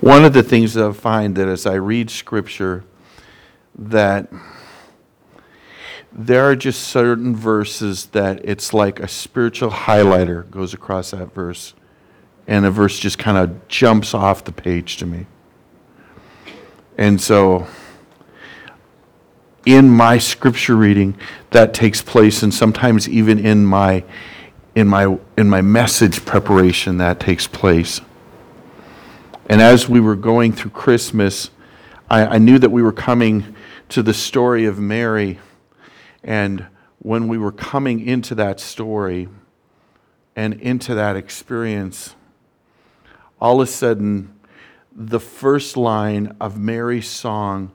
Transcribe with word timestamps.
One 0.00 0.24
of 0.24 0.34
the 0.34 0.42
things 0.42 0.74
that 0.74 0.86
I 0.86 0.92
find 0.92 1.36
that 1.36 1.48
as 1.48 1.64
I 1.64 1.74
read 1.74 2.10
scripture, 2.10 2.84
that 3.78 4.30
there 6.12 6.44
are 6.44 6.56
just 6.56 6.84
certain 6.84 7.34
verses 7.34 8.06
that 8.06 8.44
it's 8.44 8.74
like 8.74 9.00
a 9.00 9.08
spiritual 9.08 9.70
highlighter 9.70 10.50
goes 10.50 10.74
across 10.74 11.12
that 11.12 11.32
verse, 11.34 11.72
and 12.46 12.66
a 12.66 12.70
verse 12.70 12.98
just 12.98 13.18
kind 13.18 13.38
of 13.38 13.68
jumps 13.68 14.12
off 14.12 14.44
the 14.44 14.52
page 14.52 14.98
to 14.98 15.06
me. 15.06 15.26
And 16.98 17.20
so, 17.20 17.66
in 19.64 19.88
my 19.88 20.18
scripture 20.18 20.76
reading, 20.76 21.18
that 21.50 21.72
takes 21.72 22.02
place, 22.02 22.42
and 22.42 22.52
sometimes 22.52 23.08
even 23.08 23.38
in 23.38 23.64
my 23.64 24.04
in 24.74 24.88
my 24.88 25.18
in 25.38 25.48
my 25.48 25.62
message 25.62 26.24
preparation, 26.26 26.98
that 26.98 27.18
takes 27.18 27.46
place. 27.46 28.02
And 29.48 29.62
as 29.62 29.88
we 29.88 30.00
were 30.00 30.16
going 30.16 30.52
through 30.52 30.72
Christmas, 30.72 31.50
I, 32.10 32.26
I 32.26 32.38
knew 32.38 32.58
that 32.58 32.70
we 32.70 32.82
were 32.82 32.92
coming 32.92 33.54
to 33.90 34.02
the 34.02 34.12
story 34.12 34.64
of 34.64 34.80
Mary 34.80 35.38
and 36.24 36.66
when 36.98 37.28
we 37.28 37.38
were 37.38 37.52
coming 37.52 38.04
into 38.04 38.34
that 38.34 38.58
story 38.58 39.28
and 40.34 40.54
into 40.54 40.96
that 40.96 41.14
experience, 41.14 42.16
all 43.40 43.60
of 43.60 43.68
a 43.68 43.70
sudden, 43.70 44.34
the 44.92 45.20
first 45.20 45.76
line 45.76 46.34
of 46.40 46.58
Mary's 46.58 47.08
song 47.08 47.70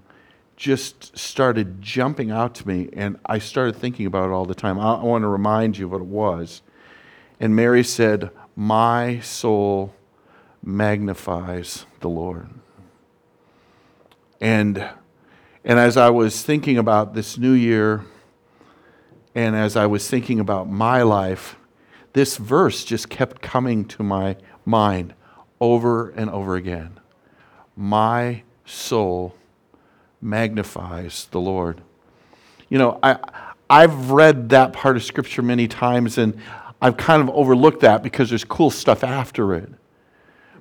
just 0.58 1.18
started 1.18 1.82
jumping 1.82 2.30
out 2.32 2.54
to 2.56 2.68
me, 2.68 2.90
and 2.92 3.18
I 3.26 3.40
started 3.40 3.78
thinking 3.78 4.06
about 4.06 4.28
it 4.28 4.34
all 4.34 4.46
the 4.46 4.54
time. 4.54 4.78
I, 4.78 4.96
I 4.96 5.04
want 5.04 5.22
to 5.22 5.30
remind 5.30 5.78
you 5.78 5.88
what 5.88 6.02
it 6.02 6.08
was. 6.08 6.62
And 7.40 7.56
Mary 7.56 7.86
said, 7.86 8.32
My 8.58 9.22
soul 9.22 9.94
magnifies 10.64 11.86
the 12.00 12.10
Lord. 12.10 12.50
And, 14.40 14.90
and 15.64 15.80
as 15.80 15.98
I 15.98 16.10
was 16.10 16.42
thinking 16.42 16.78
about 16.78 17.14
this 17.14 17.38
new 17.38 17.54
year, 17.54 18.04
and 19.34 19.56
as 19.56 19.76
I 19.76 19.86
was 19.86 20.10
thinking 20.10 20.40
about 20.40 20.70
my 20.70 21.04
life, 21.04 21.56
this 22.14 22.38
verse 22.38 22.84
just 22.84 23.10
kept 23.10 23.42
coming 23.42 23.86
to 23.86 24.04
my 24.04 24.36
mind 24.66 25.14
over 25.60 26.10
and 26.10 26.30
over 26.30 26.56
again. 26.56 27.00
My 27.76 28.44
soul 28.66 29.36
magnifies 30.22 31.28
the 31.32 31.40
Lord. 31.40 31.82
You 32.70 32.78
know, 32.78 33.00
I, 33.02 33.18
I've 33.70 34.12
read 34.12 34.50
that 34.50 34.74
part 34.74 34.98
of 34.98 35.04
Scripture 35.04 35.42
many 35.42 35.68
times 35.68 36.18
and 36.18 36.38
I've 36.82 36.98
kind 36.98 37.22
of 37.22 37.30
overlooked 37.30 37.82
that 37.82 38.02
because 38.04 38.30
there's 38.30 38.44
cool 38.44 38.72
stuff 38.72 39.04
after 39.04 39.54
it. 39.54 39.70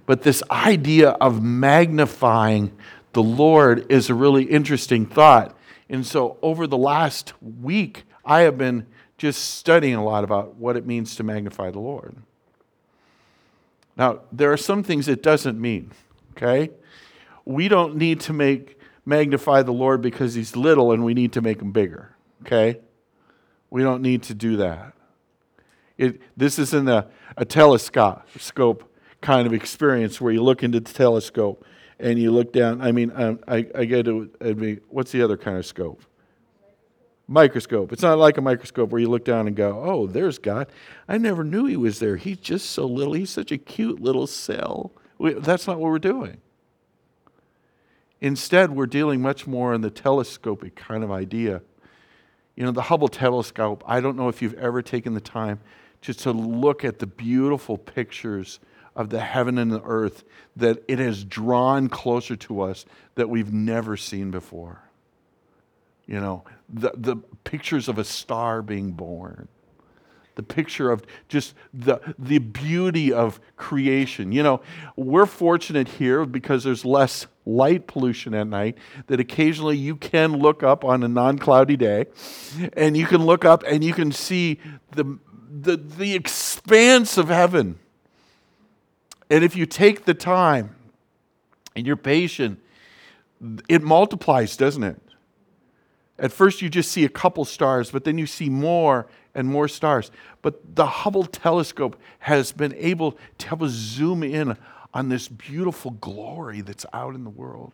But 0.07 0.23
this 0.23 0.43
idea 0.51 1.11
of 1.11 1.43
magnifying 1.43 2.73
the 3.13 3.23
Lord 3.23 3.91
is 3.91 4.11
a 4.11 4.15
really 4.15 4.45
interesting 4.45 5.07
thought. 5.07 5.57
And 5.89 6.07
so 6.07 6.39
over 6.43 6.67
the 6.67 6.79
last 6.79 7.33
week, 7.43 8.05
I 8.25 8.43
have 8.43 8.57
been 8.57 8.87
just 9.19 9.57
studying 9.57 9.95
a 9.95 10.05
lot 10.05 10.25
about 10.25 10.55
what 10.57 10.77
it 10.77 10.87
means 10.87 11.17
to 11.17 11.23
magnify 11.23 11.71
the 11.71 11.81
Lord. 11.81 12.17
Now, 13.97 14.21
there 14.33 14.53
are 14.53 14.57
some 14.57 14.83
things 14.83 15.09
it 15.09 15.23
doesn't 15.23 15.61
mean, 15.61 15.91
okay? 16.33 16.71
We 17.45 17.69
don't 17.69 17.97
need 17.97 18.21
to 18.21 18.33
make 18.33 18.79
magnify 19.05 19.63
the 19.63 19.73
Lord 19.73 20.01
because 20.01 20.35
he's 20.35 20.57
little 20.57 20.93
and 20.93 21.05
we 21.05 21.15
need 21.15 21.33
to 21.33 21.41
make 21.41 21.61
him 21.61 21.73
bigger, 21.73 22.15
okay? 22.43 22.81
We 23.69 23.83
don't 23.83 24.03
need 24.03 24.23
to 24.25 24.35
do 24.35 24.57
that. 24.59 24.95
It, 25.99 26.21
this 26.37 26.59
isn't 26.59 26.89
a, 26.89 27.09
a 27.37 27.45
telescope 27.45 28.90
kind 29.21 29.47
of 29.47 29.53
experience 29.53 30.21
where 30.21 30.33
you 30.33 30.43
look 30.43 30.63
into 30.63 30.81
the 30.81 30.93
telescope 30.93 31.65
and 31.99 32.19
you 32.19 32.31
look 32.31 32.53
down. 32.53 32.81
I 32.81 32.93
mean, 32.93 33.13
um, 33.15 33.41
I, 33.47 33.67
I 33.75 33.85
get 33.85 34.07
to, 34.07 34.31
mean, 34.41 34.81
what's 34.89 35.13
the 35.13 35.23
other 35.23 35.37
kind 35.37 35.59
of 35.59 35.67
scope? 35.67 36.03
microscope. 37.31 37.93
It's 37.93 38.03
not 38.03 38.19
like 38.19 38.37
a 38.37 38.43
microscope 38.43 38.91
where 38.91 39.01
you 39.01 39.09
look 39.09 39.25
down 39.25 39.47
and 39.47 39.55
go, 39.55 39.81
oh, 39.83 40.07
there's 40.09 40.39
God. 40.39 40.67
I 41.09 41.17
never 41.17 41.45
knew 41.45 41.65
he 41.65 41.77
was 41.77 42.01
there. 42.01 42.17
He's 42.17 42.39
just 42.39 42.71
so 42.71 42.85
little. 42.85 43.13
He's 43.13 43.31
such 43.31 43.53
a 43.53 43.57
cute 43.57 44.01
little 44.01 44.27
cell. 44.27 44.93
We, 45.17 45.35
that's 45.35 45.67
not 45.69 45.79
what 45.79 45.91
we're 45.91 46.01
doing. 46.01 46.39
Instead, 48.21 48.73
we're 48.73 48.87
dealing 48.87 49.23
much 49.23 49.47
more 49.47 49.73
in 49.73 49.81
the 49.81 49.91
telescopic 49.91 50.75
kind 50.75 51.05
of 51.05 51.13
idea. 51.13 51.63
You 52.57 52.65
know, 52.65 52.73
the 52.73 52.83
Hubble 52.83 53.09
telescope, 53.09 53.85
I 53.87 54.01
don't 54.01 54.17
know 54.17 54.29
if 54.29 54.43
you've 54.43 54.55
ever 54.55 54.83
taken 54.83 55.15
the 55.15 55.21
time 55.21 55.61
just 56.01 56.21
to 56.21 56.33
look 56.33 56.85
at 56.85 56.99
the 56.99 57.07
beautiful 57.07 57.79
pictures 57.79 58.59
of 59.01 59.09
the 59.09 59.21
heaven 59.21 59.57
and 59.57 59.73
the 59.73 59.83
earth 59.83 60.25
that 60.57 60.85
it 60.87 60.99
has 60.99 61.25
drawn 61.25 61.89
closer 61.89 62.37
to 62.37 62.61
us 62.61 62.85
that 63.15 63.31
we've 63.31 63.51
never 63.51 63.97
seen 63.97 64.31
before. 64.31 64.83
You 66.07 66.21
know, 66.21 66.45
the, 66.69 66.93
the 66.95 67.17
pictures 67.45 67.89
of 67.89 67.97
a 67.97 68.05
star 68.05 68.61
being 68.61 68.93
born, 68.93 69.49
the 70.35 70.43
picture 70.43 70.91
of 70.91 71.07
just 71.29 71.55
the, 71.73 71.99
the 72.19 72.41
beauty 72.41 73.11
of 73.11 73.41
creation. 73.57 74.33
You 74.33 74.43
know, 74.43 74.61
we're 74.97 75.25
fortunate 75.25 75.89
here 75.89 76.27
because 76.27 76.63
there's 76.63 76.85
less 76.85 77.27
light 77.47 77.87
pollution 77.87 78.35
at 78.35 78.49
night 78.49 78.77
that 79.07 79.19
occasionally 79.19 79.79
you 79.79 79.97
can 79.97 80.37
look 80.37 80.63
up 80.63 80.85
on 80.85 81.03
a 81.03 81.09
non 81.09 81.39
cloudy 81.39 81.79
day 81.79 82.05
and 82.75 82.99
you 82.99 83.07
can 83.07 83.25
look 83.25 83.47
up 83.47 83.65
and 83.67 83.83
you 83.83 83.95
can 83.95 84.13
see 84.13 84.59
the, 84.91 85.19
the, 85.51 85.79
the 85.79 86.15
expanse 86.15 87.17
of 87.17 87.29
heaven. 87.29 87.79
And 89.31 89.45
if 89.45 89.55
you 89.55 89.65
take 89.65 90.05
the 90.05 90.15
time 90.15 90.75
and 91.77 91.87
you're 91.87 91.97
patient, 91.97 92.61
it 93.69 93.83
multiplies, 93.83 94.57
doesn't 94.57 94.83
it? 94.83 95.01
At 96.19 96.33
first, 96.33 96.61
you 96.61 96.69
just 96.69 96.93
see 96.93 97.05
a 97.05 97.09
couple 97.09 97.45
stars, 97.47 97.91
but 97.91 98.05
then 98.05 98.19
you 98.19 98.27
see 98.27 98.51
more 98.51 99.07
and 99.35 99.49
more 99.49 99.69
stars. 99.69 100.11
But 100.43 100.75
the 100.75 100.85
Hubble 100.85 101.25
telescope 101.25 101.99
has 102.19 102.53
been 102.53 102.75
able 102.75 103.17
to 103.39 103.49
help 103.49 103.63
us 103.63 103.71
zoom 103.71 104.23
in 104.23 104.59
on 104.93 105.09
this 105.09 105.29
beautiful 105.29 105.93
glory 105.93 106.61
that's 106.61 106.85
out 106.93 107.15
in 107.15 107.25
the 107.25 107.31
world. 107.31 107.73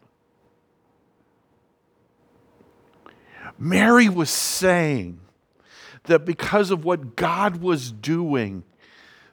Mary 3.58 4.08
was 4.08 4.30
saying 4.30 5.18
that 6.04 6.24
because 6.24 6.70
of 6.70 6.84
what 6.84 7.16
God 7.16 7.56
was 7.56 7.90
doing, 7.90 8.62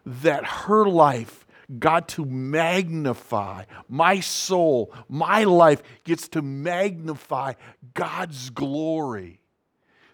that 0.05 0.45
her 0.45 0.87
life 0.87 1.42
got 1.79 2.07
to 2.09 2.25
magnify. 2.25 3.65
My 3.87 4.19
soul, 4.19 4.93
my 5.09 5.43
life 5.43 5.81
gets 6.03 6.27
to 6.29 6.41
magnify 6.41 7.53
God's 7.93 8.49
glory. 8.49 9.39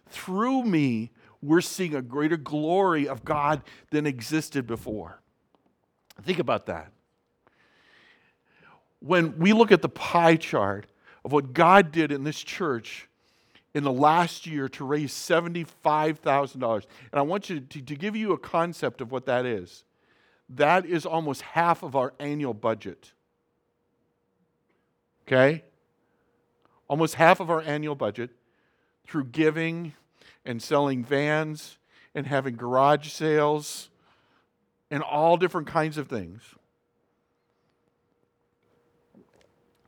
Through 0.09 0.63
me, 0.63 1.11
we're 1.41 1.61
seeing 1.61 1.95
a 1.95 2.01
greater 2.01 2.37
glory 2.37 3.07
of 3.07 3.23
God 3.23 3.61
than 3.91 4.05
existed 4.05 4.67
before. 4.67 5.21
Think 6.23 6.39
about 6.39 6.65
that. 6.65 6.91
When 8.99 9.37
we 9.39 9.53
look 9.53 9.71
at 9.71 9.81
the 9.81 9.89
pie 9.89 10.35
chart 10.35 10.87
of 11.23 11.31
what 11.31 11.53
God 11.53 11.91
did 11.91 12.11
in 12.11 12.23
this 12.23 12.41
church 12.41 13.07
in 13.73 13.83
the 13.83 13.91
last 13.91 14.45
year 14.45 14.67
to 14.67 14.83
raise 14.83 15.13
$75,000, 15.13 16.85
and 17.11 17.19
I 17.19 17.21
want 17.21 17.49
you 17.49 17.61
to, 17.61 17.81
to 17.81 17.95
give 17.95 18.15
you 18.15 18.33
a 18.33 18.37
concept 18.37 18.99
of 18.99 19.11
what 19.11 19.25
that 19.27 19.45
is. 19.45 19.85
That 20.49 20.85
is 20.85 21.05
almost 21.05 21.41
half 21.41 21.83
of 21.83 21.95
our 21.95 22.13
annual 22.19 22.53
budget. 22.53 23.13
Okay? 25.27 25.63
Almost 26.87 27.15
half 27.15 27.39
of 27.39 27.51
our 27.51 27.61
annual 27.61 27.95
budget 27.95 28.31
through 29.07 29.25
giving 29.25 29.93
and 30.45 30.61
selling 30.61 31.03
vans 31.03 31.77
and 32.15 32.25
having 32.25 32.55
garage 32.55 33.09
sales 33.11 33.89
and 34.89 35.03
all 35.03 35.37
different 35.37 35.67
kinds 35.67 35.97
of 35.97 36.07
things. 36.07 36.41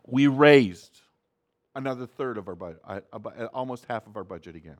We 0.05 0.27
raised 0.27 1.01
another 1.75 2.05
third 2.05 2.37
of 2.37 2.47
our 2.47 2.55
budget, 2.55 2.81
uh, 2.87 2.99
uh, 3.13 3.45
almost 3.53 3.85
half 3.87 4.05
of 4.05 4.17
our 4.17 4.23
budget 4.23 4.55
again 4.55 4.77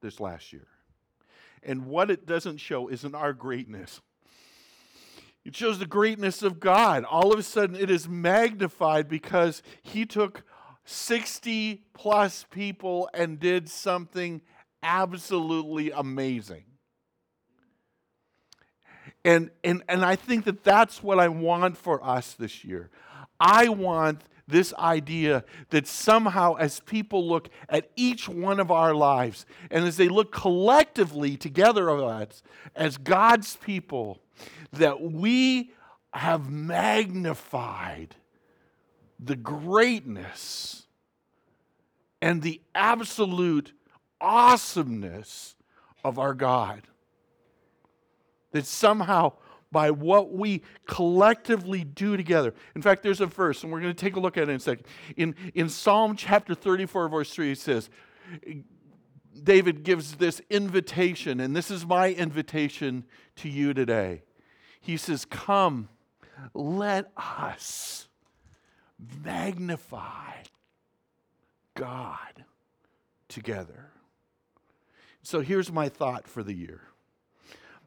this 0.00 0.20
last 0.20 0.52
year. 0.52 0.66
And 1.62 1.86
what 1.86 2.10
it 2.10 2.26
doesn't 2.26 2.58
show 2.58 2.88
isn't 2.88 3.14
our 3.14 3.32
greatness. 3.32 4.00
It 5.46 5.54
shows 5.54 5.78
the 5.78 5.86
greatness 5.86 6.42
of 6.42 6.58
God. 6.58 7.04
All 7.04 7.32
of 7.32 7.38
a 7.38 7.42
sudden, 7.42 7.76
it 7.76 7.88
is 7.88 8.08
magnified 8.08 9.08
because 9.08 9.62
He 9.80 10.04
took 10.04 10.42
60 10.84 11.84
plus 11.94 12.44
people 12.50 13.08
and 13.14 13.38
did 13.38 13.68
something 13.68 14.42
absolutely 14.82 15.92
amazing. 15.92 16.64
And, 19.24 19.50
and, 19.62 19.84
and 19.88 20.04
I 20.04 20.16
think 20.16 20.46
that 20.46 20.64
that's 20.64 21.00
what 21.00 21.20
I 21.20 21.28
want 21.28 21.76
for 21.76 22.04
us 22.04 22.34
this 22.34 22.64
year. 22.64 22.90
I 23.38 23.68
want 23.68 24.22
this 24.48 24.74
idea 24.74 25.44
that 25.70 25.86
somehow, 25.86 26.54
as 26.54 26.80
people 26.80 27.28
look 27.28 27.50
at 27.68 27.90
each 27.94 28.28
one 28.28 28.58
of 28.58 28.72
our 28.72 28.94
lives, 28.94 29.46
and 29.70 29.84
as 29.84 29.96
they 29.96 30.08
look 30.08 30.32
collectively 30.32 31.36
together 31.36 31.88
us 31.88 32.42
as 32.74 32.98
God's 32.98 33.56
people, 33.56 34.20
that 34.72 35.00
we 35.00 35.72
have 36.12 36.50
magnified 36.50 38.16
the 39.18 39.36
greatness 39.36 40.86
and 42.20 42.42
the 42.42 42.60
absolute 42.74 43.72
awesomeness 44.20 45.54
of 46.04 46.18
our 46.18 46.34
God. 46.34 46.82
That 48.52 48.66
somehow, 48.66 49.34
by 49.70 49.90
what 49.90 50.32
we 50.32 50.62
collectively 50.86 51.84
do 51.84 52.16
together, 52.16 52.54
in 52.74 52.82
fact, 52.82 53.02
there's 53.02 53.20
a 53.20 53.26
verse, 53.26 53.62
and 53.62 53.72
we're 53.72 53.80
going 53.80 53.94
to 53.94 54.00
take 54.00 54.16
a 54.16 54.20
look 54.20 54.36
at 54.36 54.44
it 54.44 54.50
in 54.50 54.56
a 54.56 54.60
second. 54.60 54.86
In, 55.16 55.34
in 55.54 55.68
Psalm 55.68 56.16
chapter 56.16 56.54
34, 56.54 57.08
verse 57.08 57.30
3, 57.32 57.52
it 57.52 57.58
says, 57.58 57.90
David 59.42 59.82
gives 59.82 60.14
this 60.14 60.40
invitation, 60.50 61.40
and 61.40 61.54
this 61.54 61.70
is 61.70 61.86
my 61.86 62.12
invitation 62.12 63.04
to 63.36 63.48
you 63.48 63.74
today. 63.74 64.22
He 64.80 64.96
says, 64.96 65.24
Come, 65.24 65.88
let 66.54 67.10
us 67.16 68.08
magnify 69.24 70.42
God 71.74 72.44
together. 73.28 73.90
So 75.22 75.40
here's 75.40 75.72
my 75.72 75.88
thought 75.88 76.28
for 76.28 76.42
the 76.42 76.54
year. 76.54 76.82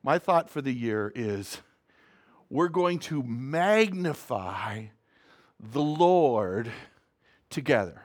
My 0.04 0.20
thought 0.20 0.50
for 0.50 0.62
the 0.62 0.74
year 0.74 1.12
is 1.16 1.60
we're 2.50 2.68
going 2.70 3.00
to 3.00 3.24
magnify 3.24 4.86
the 5.60 5.82
Lord 5.82 6.72
together. 7.50 8.02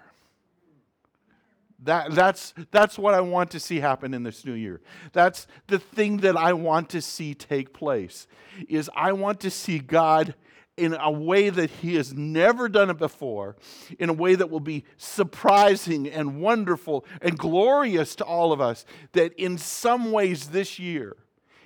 That, 1.85 2.13
that's, 2.13 2.55
that's 2.71 2.99
what 2.99 3.15
I 3.15 3.21
want 3.21 3.51
to 3.51 3.61
see 3.61 3.81
happen 3.81 4.15
in 4.15 4.23
this 4.23 4.45
new 4.45 4.55
year. 4.55 4.81
That's 5.13 5.47
the 5.67 5.79
thing 5.79 6.19
that 6.19 6.37
I 6.37 6.55
want 6.55 6.89
to 6.91 7.03
see 7.03 7.35
take 7.35 7.73
place 7.73 8.27
is 8.69 8.91
I 8.97 9.13
want 9.13 9.41
to 9.41 9.51
see 9.51 9.79
God 9.79 10.35
in 10.77 10.95
a 10.95 11.11
way 11.11 11.51
that 11.51 11.71
he 11.71 11.95
has 11.97 12.13
never 12.13 12.69
done 12.69 12.91
it 12.91 12.99
before, 12.99 13.57
in 13.99 14.09
a 14.09 14.13
way 14.13 14.35
that 14.35 14.51
will 14.51 14.61
be 14.61 14.85
surprising 14.97 16.09
and 16.09 16.41
wonderful 16.41 17.05
and 17.23 17.39
glorious 17.39 18.17
to 18.17 18.25
all 18.25 18.53
of 18.53 18.61
us, 18.61 18.85
that 19.13 19.33
in 19.35 19.57
some 19.57 20.11
ways 20.11 20.49
this 20.49 20.79
year, 20.79 21.17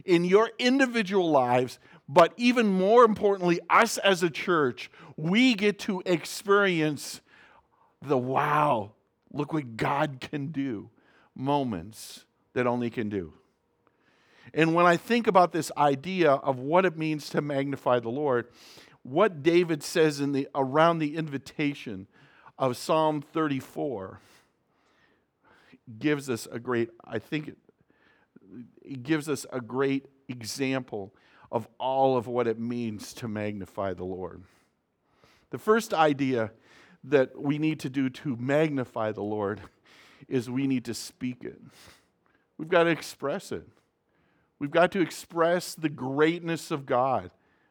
in 0.04 0.24
your 0.24 0.50
individual 0.58 1.30
lives, 1.30 1.78
but 2.08 2.32
even 2.36 2.66
more 2.66 3.04
importantly, 3.04 3.60
us 3.70 3.98
as 3.98 4.22
a 4.22 4.30
church, 4.30 4.90
we 5.16 5.54
get 5.54 5.78
to 5.80 6.02
experience 6.04 7.20
the 8.02 8.18
wow, 8.18 8.92
look 9.32 9.52
what 9.52 9.76
God 9.76 10.18
can 10.20 10.48
do 10.48 10.90
moments 11.34 12.24
that 12.54 12.66
only 12.66 12.90
can 12.90 13.08
do. 13.08 13.32
And 14.54 14.74
when 14.74 14.86
I 14.86 14.96
think 14.96 15.26
about 15.26 15.52
this 15.52 15.70
idea 15.76 16.32
of 16.32 16.58
what 16.58 16.84
it 16.84 16.96
means 16.96 17.28
to 17.30 17.40
magnify 17.40 18.00
the 18.00 18.08
Lord, 18.08 18.48
what 19.02 19.42
David 19.42 19.82
says 19.82 20.20
in 20.20 20.32
the 20.32 20.48
around 20.54 20.98
the 20.98 21.16
invitation 21.16 22.06
of 22.58 22.76
Psalm 22.76 23.22
34 23.22 24.20
gives 25.98 26.28
us 26.28 26.46
a 26.50 26.58
great 26.58 26.90
I 27.04 27.18
think 27.18 27.48
it, 27.48 27.56
it 28.82 29.02
gives 29.02 29.28
us 29.28 29.46
a 29.52 29.60
great 29.60 30.06
example 30.28 31.14
of 31.50 31.68
all 31.78 32.16
of 32.16 32.26
what 32.26 32.46
it 32.46 32.58
means 32.58 33.14
to 33.14 33.28
magnify 33.28 33.94
the 33.94 34.04
Lord. 34.04 34.42
The 35.50 35.58
first 35.58 35.94
idea 35.94 36.52
that 37.10 37.40
we 37.40 37.58
need 37.58 37.80
to 37.80 37.90
do 37.90 38.08
to 38.10 38.36
magnify 38.36 39.12
the 39.12 39.22
Lord 39.22 39.60
is 40.28 40.50
we 40.50 40.66
need 40.66 40.84
to 40.86 40.94
speak 40.94 41.44
it. 41.44 41.60
We've 42.56 42.68
got 42.68 42.84
to 42.84 42.90
express 42.90 43.52
it. 43.52 43.66
We've 44.58 44.70
got 44.70 44.90
to 44.92 45.00
express 45.00 45.74
the 45.74 45.88
greatness 45.88 46.70
of 46.70 46.84
God. 46.84 47.30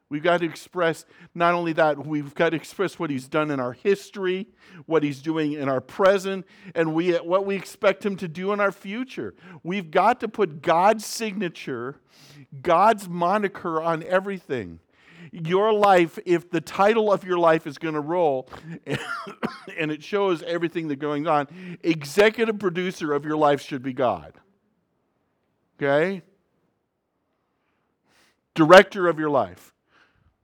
We've 0.09 0.23
got 0.23 0.39
to 0.39 0.45
express 0.45 1.05
not 1.35 1.53
only 1.53 1.73
that, 1.73 2.05
we've 2.05 2.33
got 2.33 2.51
to 2.51 2.55
express 2.55 2.97
what 2.97 3.09
He's 3.09 3.27
done 3.27 3.51
in 3.51 3.59
our 3.59 3.73
history, 3.73 4.47
what 4.85 5.03
He's 5.03 5.21
doing 5.21 5.53
in 5.53 5.67
our 5.67 5.81
present, 5.81 6.45
and 6.75 6.93
we, 6.93 7.11
what 7.15 7.45
we 7.45 7.55
expect 7.55 8.05
Him 8.05 8.15
to 8.17 8.27
do 8.29 8.53
in 8.53 8.61
our 8.61 8.71
future. 8.71 9.35
We've 9.63 9.91
got 9.91 10.21
to 10.21 10.29
put 10.29 10.61
God's 10.61 11.05
signature, 11.05 11.97
God's 12.61 13.09
moniker 13.09 13.81
on 13.81 14.01
everything. 14.03 14.79
Your 15.31 15.74
life, 15.74 16.19
if 16.25 16.50
the 16.50 16.62
title 16.62 17.12
of 17.12 17.24
your 17.24 17.38
life 17.38 17.68
is 17.68 17.77
going 17.77 17.94
to 17.94 18.00
roll 18.00 18.50
and 19.77 19.91
it 19.91 20.03
shows 20.03 20.44
everything 20.44 20.88
that's 20.88 21.01
going 21.01 21.27
on, 21.27 21.47
executive 21.83 22.59
producer 22.59 23.13
of 23.13 23.25
your 23.25 23.38
life 23.38 23.62
should 23.62 23.83
be 23.83 23.94
God. 23.94 24.33
Okay? 25.77 26.21
Director 28.56 29.07
of 29.07 29.19
your 29.19 29.29
life 29.29 29.74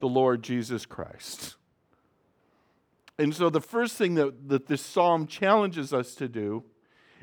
the 0.00 0.08
Lord 0.08 0.42
Jesus 0.42 0.84
Christ. 0.84 1.56
And 3.18 3.34
so, 3.34 3.48
the 3.48 3.60
first 3.60 3.96
thing 3.96 4.16
that, 4.16 4.48
that 4.48 4.66
this 4.66 4.82
psalm 4.82 5.26
challenges 5.26 5.94
us 5.94 6.14
to 6.16 6.28
do 6.28 6.64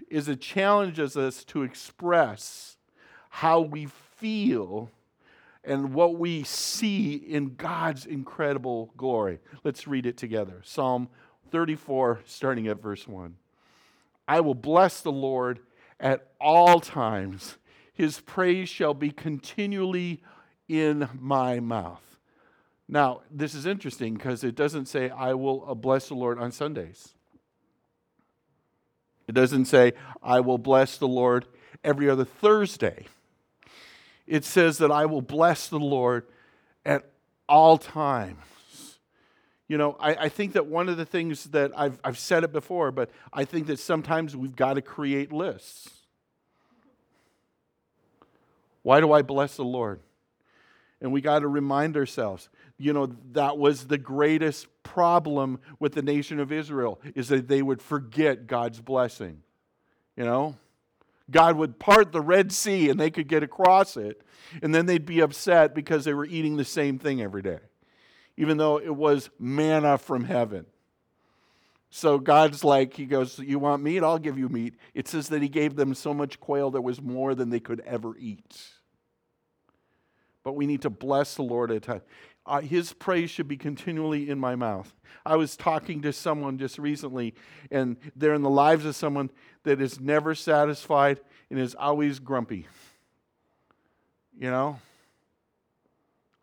is 0.09 0.27
it 0.27 0.41
challenges 0.41 1.15
us 1.15 1.43
to 1.45 1.61
express 1.61 2.77
how 3.29 3.61
we 3.61 3.85
feel 3.85 4.89
and 5.63 5.93
what 5.93 6.17
we 6.17 6.43
see 6.43 7.13
in 7.13 7.55
God's 7.55 8.05
incredible 8.05 8.91
glory. 8.97 9.39
Let's 9.63 9.87
read 9.87 10.05
it 10.05 10.17
together. 10.17 10.61
Psalm 10.63 11.09
34, 11.51 12.21
starting 12.25 12.67
at 12.67 12.81
verse 12.81 13.07
1. 13.07 13.35
I 14.27 14.39
will 14.39 14.55
bless 14.55 15.01
the 15.01 15.11
Lord 15.11 15.59
at 16.01 16.31
all 16.41 16.79
times, 16.79 17.57
his 17.93 18.19
praise 18.21 18.67
shall 18.67 18.95
be 18.95 19.11
continually 19.11 20.23
in 20.67 21.07
my 21.19 21.59
mouth. 21.59 22.01
Now, 22.87 23.21
this 23.29 23.53
is 23.53 23.67
interesting 23.67 24.15
because 24.15 24.43
it 24.43 24.55
doesn't 24.55 24.87
say, 24.87 25.11
I 25.11 25.35
will 25.35 25.63
uh, 25.67 25.75
bless 25.75 26.07
the 26.07 26.15
Lord 26.15 26.39
on 26.39 26.51
Sundays. 26.51 27.13
It 29.27 29.33
doesn't 29.33 29.65
say, 29.65 29.93
I 30.23 30.39
will 30.39 30.57
bless 30.57 30.97
the 30.97 31.07
Lord 31.07 31.45
every 31.83 32.09
other 32.09 32.25
Thursday. 32.25 33.05
It 34.27 34.45
says 34.45 34.77
that 34.79 34.91
I 34.91 35.05
will 35.05 35.21
bless 35.21 35.67
the 35.67 35.79
Lord 35.79 36.25
at 36.85 37.11
all 37.47 37.77
times. 37.77 38.37
You 39.67 39.77
know, 39.77 39.95
I, 39.99 40.15
I, 40.15 40.29
think 40.29 40.53
that 40.53 40.65
one 40.65 40.89
of 40.89 40.97
the 40.97 41.05
things 41.05 41.45
that 41.45 41.71
I've, 41.77 41.97
I've 42.03 42.17
said 42.17 42.43
it 42.43 42.51
before, 42.51 42.91
but 42.91 43.09
I 43.31 43.45
think 43.45 43.67
that 43.67 43.79
sometimes 43.79 44.35
we've 44.35 44.55
got 44.55 44.73
to 44.73 44.81
create 44.81 45.31
lists. 45.31 45.89
Why 48.81 48.99
do 48.99 49.13
I 49.13 49.21
bless 49.21 49.55
the 49.55 49.63
Lord? 49.63 50.01
And 50.99 51.13
we 51.13 51.21
got 51.21 51.39
to 51.39 51.47
remind 51.47 51.95
ourselves 51.95 52.49
you 52.81 52.93
know, 52.93 53.15
that 53.33 53.59
was 53.59 53.85
the 53.85 53.97
greatest 53.99 54.67
problem 54.81 55.59
with 55.79 55.93
the 55.93 56.01
nation 56.01 56.39
of 56.39 56.51
Israel, 56.51 56.99
is 57.13 57.27
that 57.27 57.47
they 57.47 57.61
would 57.61 57.79
forget 57.79 58.47
God's 58.47 58.81
blessing. 58.81 59.43
You 60.17 60.25
know? 60.25 60.55
God 61.31 61.57
would 61.57 61.79
part 61.79 62.11
the 62.11 62.21
Red 62.21 62.51
Sea 62.51 62.89
and 62.89 62.99
they 62.99 63.09
could 63.09 63.27
get 63.27 63.43
across 63.43 63.97
it, 63.97 64.21
and 64.61 64.75
then 64.75 64.85
they'd 64.85 65.05
be 65.05 65.21
upset 65.21 65.73
because 65.73 66.05
they 66.05 66.13
were 66.13 66.25
eating 66.25 66.57
the 66.57 66.65
same 66.65 66.99
thing 66.99 67.21
every 67.21 67.41
day, 67.41 67.59
even 68.37 68.57
though 68.57 68.77
it 68.77 68.95
was 68.95 69.29
manna 69.39 69.97
from 69.97 70.25
heaven. 70.25 70.65
So 71.89 72.19
God's 72.19 72.63
like, 72.63 72.93
He 72.95 73.05
goes, 73.05 73.39
You 73.39 73.59
want 73.59 73.83
meat? 73.83 74.03
I'll 74.03 74.17
give 74.17 74.37
you 74.37 74.49
meat. 74.49 74.75
It 74.93 75.07
says 75.07 75.29
that 75.29 75.41
He 75.41 75.49
gave 75.49 75.75
them 75.75 75.93
so 75.93 76.13
much 76.13 76.39
quail 76.39 76.71
that 76.71 76.81
was 76.81 77.01
more 77.01 77.35
than 77.35 77.49
they 77.49 77.59
could 77.59 77.81
ever 77.81 78.15
eat. 78.17 78.61
But 80.43 80.53
we 80.53 80.65
need 80.65 80.81
to 80.81 80.89
bless 80.89 81.35
the 81.35 81.43
Lord 81.43 81.69
at 81.69 81.77
a 81.77 81.79
time 81.81 82.01
uh, 82.45 82.61
his 82.61 82.93
praise 82.93 83.29
should 83.29 83.47
be 83.47 83.57
continually 83.57 84.29
in 84.29 84.39
my 84.39 84.55
mouth. 84.55 84.93
I 85.25 85.35
was 85.35 85.55
talking 85.55 86.01
to 86.01 86.13
someone 86.13 86.57
just 86.57 86.79
recently, 86.79 87.35
and 87.69 87.97
they're 88.15 88.33
in 88.33 88.41
the 88.41 88.49
lives 88.49 88.85
of 88.85 88.95
someone 88.95 89.29
that 89.63 89.79
is 89.79 89.99
never 89.99 90.33
satisfied 90.33 91.19
and 91.49 91.59
is 91.59 91.75
always 91.75 92.19
grumpy. 92.19 92.67
You 94.39 94.49
know? 94.49 94.79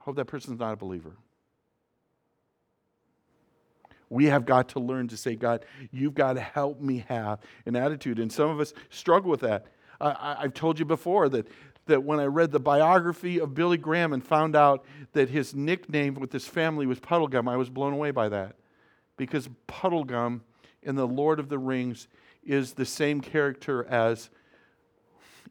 I 0.00 0.04
Hope 0.04 0.16
that 0.16 0.26
person's 0.26 0.60
not 0.60 0.72
a 0.72 0.76
believer. 0.76 1.16
We 4.10 4.26
have 4.26 4.46
got 4.46 4.70
to 4.70 4.80
learn 4.80 5.08
to 5.08 5.16
say, 5.16 5.34
God, 5.34 5.66
you've 5.90 6.14
got 6.14 6.34
to 6.34 6.40
help 6.40 6.80
me 6.80 7.04
have 7.08 7.40
an 7.66 7.76
attitude. 7.76 8.18
And 8.18 8.32
some 8.32 8.48
of 8.48 8.60
us 8.60 8.72
struggle 8.88 9.30
with 9.30 9.40
that. 9.40 9.66
I, 10.00 10.42
have 10.42 10.54
told 10.54 10.78
you 10.78 10.84
before 10.84 11.28
that 11.30 11.48
that 11.88 12.04
when 12.04 12.20
I 12.20 12.24
read 12.24 12.52
the 12.52 12.60
biography 12.60 13.40
of 13.40 13.54
Billy 13.54 13.76
Graham 13.76 14.12
and 14.12 14.24
found 14.24 14.56
out 14.56 14.84
that 15.12 15.28
his 15.28 15.54
nickname 15.54 16.14
with 16.14 16.32
his 16.32 16.46
family 16.46 16.86
was 16.86 17.00
Puddleglum, 17.00 17.48
I 17.48 17.56
was 17.56 17.68
blown 17.68 17.92
away 17.92 18.12
by 18.12 18.28
that. 18.28 18.56
Because 19.16 19.48
Puddleglum 19.66 20.40
in 20.82 20.94
The 20.94 21.06
Lord 21.06 21.40
of 21.40 21.48
the 21.48 21.58
Rings 21.58 22.08
is 22.44 22.74
the 22.74 22.86
same 22.86 23.20
character 23.20 23.84
as 23.86 24.30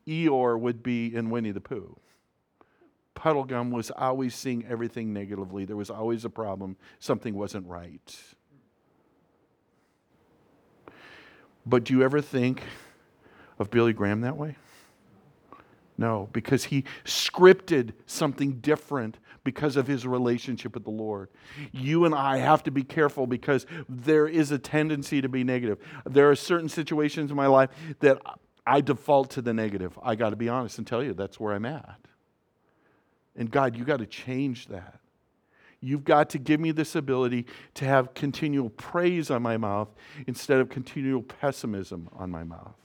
Eeyore 0.07 0.59
would 0.59 0.81
be 0.81 1.13
in 1.13 1.29
Winnie 1.29 1.51
the 1.51 1.61
Pooh. 1.61 1.97
Puddleglum 3.15 3.71
was 3.71 3.91
always 3.91 4.33
seeing 4.35 4.65
everything 4.65 5.11
negatively. 5.11 5.65
There 5.65 5.75
was 5.75 5.89
always 5.89 6.23
a 6.23 6.29
problem. 6.29 6.77
Something 6.99 7.35
wasn't 7.35 7.67
right. 7.67 8.15
But 11.65 11.83
do 11.83 11.93
you 11.93 12.03
ever 12.03 12.21
think 12.21 12.61
of 13.59 13.69
Billy 13.69 13.91
Graham 13.91 14.21
that 14.21 14.37
way? 14.37 14.55
No, 15.97 16.29
because 16.31 16.65
he 16.65 16.83
scripted 17.05 17.93
something 18.05 18.59
different 18.59 19.17
because 19.43 19.77
of 19.77 19.87
his 19.87 20.05
relationship 20.05 20.73
with 20.73 20.83
the 20.83 20.91
Lord. 20.91 21.29
You 21.71 22.05
and 22.05 22.13
I 22.13 22.37
have 22.37 22.63
to 22.63 22.71
be 22.71 22.83
careful 22.83 23.25
because 23.25 23.65
there 23.89 24.27
is 24.27 24.51
a 24.51 24.59
tendency 24.59 25.21
to 25.21 25.29
be 25.29 25.43
negative. 25.43 25.79
There 26.05 26.29
are 26.29 26.35
certain 26.35 26.69
situations 26.69 27.31
in 27.31 27.37
my 27.37 27.47
life 27.47 27.69
that 28.01 28.21
I 28.65 28.81
default 28.81 29.31
to 29.31 29.41
the 29.41 29.53
negative. 29.53 29.97
I 30.03 30.15
got 30.15 30.31
to 30.31 30.35
be 30.35 30.49
honest 30.49 30.77
and 30.77 30.85
tell 30.85 31.01
you 31.01 31.13
that's 31.13 31.39
where 31.39 31.53
I'm 31.53 31.65
at. 31.65 31.99
And 33.35 33.49
God, 33.49 33.75
you 33.75 33.85
got 33.85 33.99
to 33.99 34.05
change 34.05 34.67
that. 34.67 34.99
You've 35.79 36.03
got 36.03 36.31
to 36.31 36.39
give 36.39 36.59
me 36.59 36.71
this 36.71 36.95
ability 36.95 37.45
to 37.75 37.85
have 37.85 38.13
continual 38.13 38.69
praise 38.71 39.31
on 39.31 39.41
my 39.41 39.57
mouth 39.57 39.89
instead 40.25 40.59
of 40.59 40.69
continual 40.69 41.21
pessimism 41.21 42.09
on 42.13 42.29
my 42.31 42.43
mouth. 42.43 42.75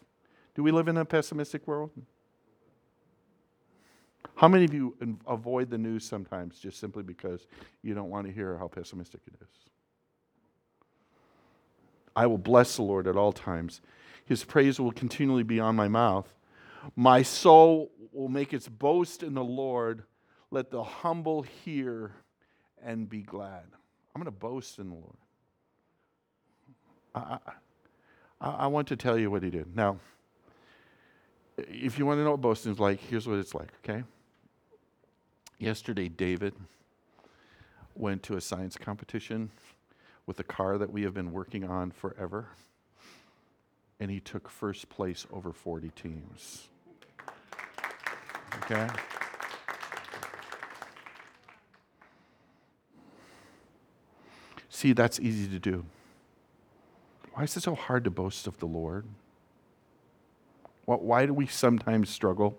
Do 0.54 0.62
we 0.62 0.70
live 0.70 0.88
in 0.88 0.96
a 0.96 1.04
pessimistic 1.04 1.66
world? 1.66 1.90
How 4.42 4.48
many 4.48 4.64
of 4.64 4.74
you 4.74 4.96
avoid 5.28 5.70
the 5.70 5.78
news 5.78 6.04
sometimes 6.04 6.58
just 6.58 6.80
simply 6.80 7.04
because 7.04 7.46
you 7.80 7.94
don't 7.94 8.10
want 8.10 8.26
to 8.26 8.32
hear 8.32 8.58
how 8.58 8.66
pessimistic 8.66 9.20
it 9.28 9.34
is? 9.40 9.70
I 12.16 12.26
will 12.26 12.38
bless 12.38 12.74
the 12.74 12.82
Lord 12.82 13.06
at 13.06 13.16
all 13.16 13.32
times. 13.32 13.80
His 14.24 14.42
praise 14.42 14.80
will 14.80 14.90
continually 14.90 15.44
be 15.44 15.60
on 15.60 15.76
my 15.76 15.86
mouth. 15.86 16.34
My 16.96 17.22
soul 17.22 17.92
will 18.10 18.28
make 18.28 18.52
its 18.52 18.68
boast 18.68 19.22
in 19.22 19.34
the 19.34 19.44
Lord. 19.44 20.02
Let 20.50 20.72
the 20.72 20.82
humble 20.82 21.42
hear 21.42 22.10
and 22.84 23.08
be 23.08 23.22
glad. 23.22 23.62
I'm 24.12 24.20
going 24.20 24.24
to 24.24 24.32
boast 24.32 24.80
in 24.80 24.88
the 24.88 24.96
Lord. 24.96 25.16
I, 27.14 27.38
I, 28.40 28.50
I 28.50 28.66
want 28.66 28.88
to 28.88 28.96
tell 28.96 29.16
you 29.16 29.30
what 29.30 29.44
he 29.44 29.50
did. 29.50 29.76
Now, 29.76 30.00
if 31.56 31.96
you 31.96 32.06
want 32.06 32.18
to 32.18 32.24
know 32.24 32.32
what 32.32 32.40
boasting 32.40 32.72
is 32.72 32.80
like, 32.80 32.98
here's 32.98 33.28
what 33.28 33.38
it's 33.38 33.54
like, 33.54 33.68
okay? 33.84 34.02
Yesterday, 35.62 36.08
David 36.08 36.54
went 37.94 38.24
to 38.24 38.36
a 38.36 38.40
science 38.40 38.76
competition 38.76 39.52
with 40.26 40.40
a 40.40 40.42
car 40.42 40.76
that 40.76 40.92
we 40.92 41.02
have 41.04 41.14
been 41.14 41.30
working 41.30 41.62
on 41.62 41.92
forever, 41.92 42.48
and 44.00 44.10
he 44.10 44.18
took 44.18 44.48
first 44.48 44.88
place 44.88 45.24
over 45.32 45.52
40 45.52 45.90
teams. 45.90 46.66
Okay? 48.64 48.88
See, 54.68 54.92
that's 54.92 55.20
easy 55.20 55.46
to 55.48 55.60
do. 55.60 55.84
Why 57.34 57.44
is 57.44 57.56
it 57.56 57.62
so 57.62 57.76
hard 57.76 58.02
to 58.02 58.10
boast 58.10 58.48
of 58.48 58.58
the 58.58 58.66
Lord? 58.66 59.06
Why 60.86 61.24
do 61.24 61.32
we 61.32 61.46
sometimes 61.46 62.10
struggle? 62.10 62.58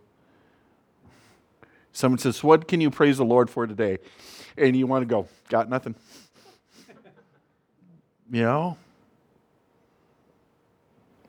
Someone 1.94 2.18
says, 2.18 2.44
What 2.44 2.68
can 2.68 2.82
you 2.82 2.90
praise 2.90 3.18
the 3.18 3.26
Lord 3.26 3.50
for 3.50 3.66
today? 3.68 4.00
And 4.58 4.76
you 4.76 4.88
want 4.88 5.04
to 5.04 5.06
go, 5.06 5.28
Got 5.48 5.70
nothing. 5.70 5.96
you 8.30 8.42
know? 8.42 8.78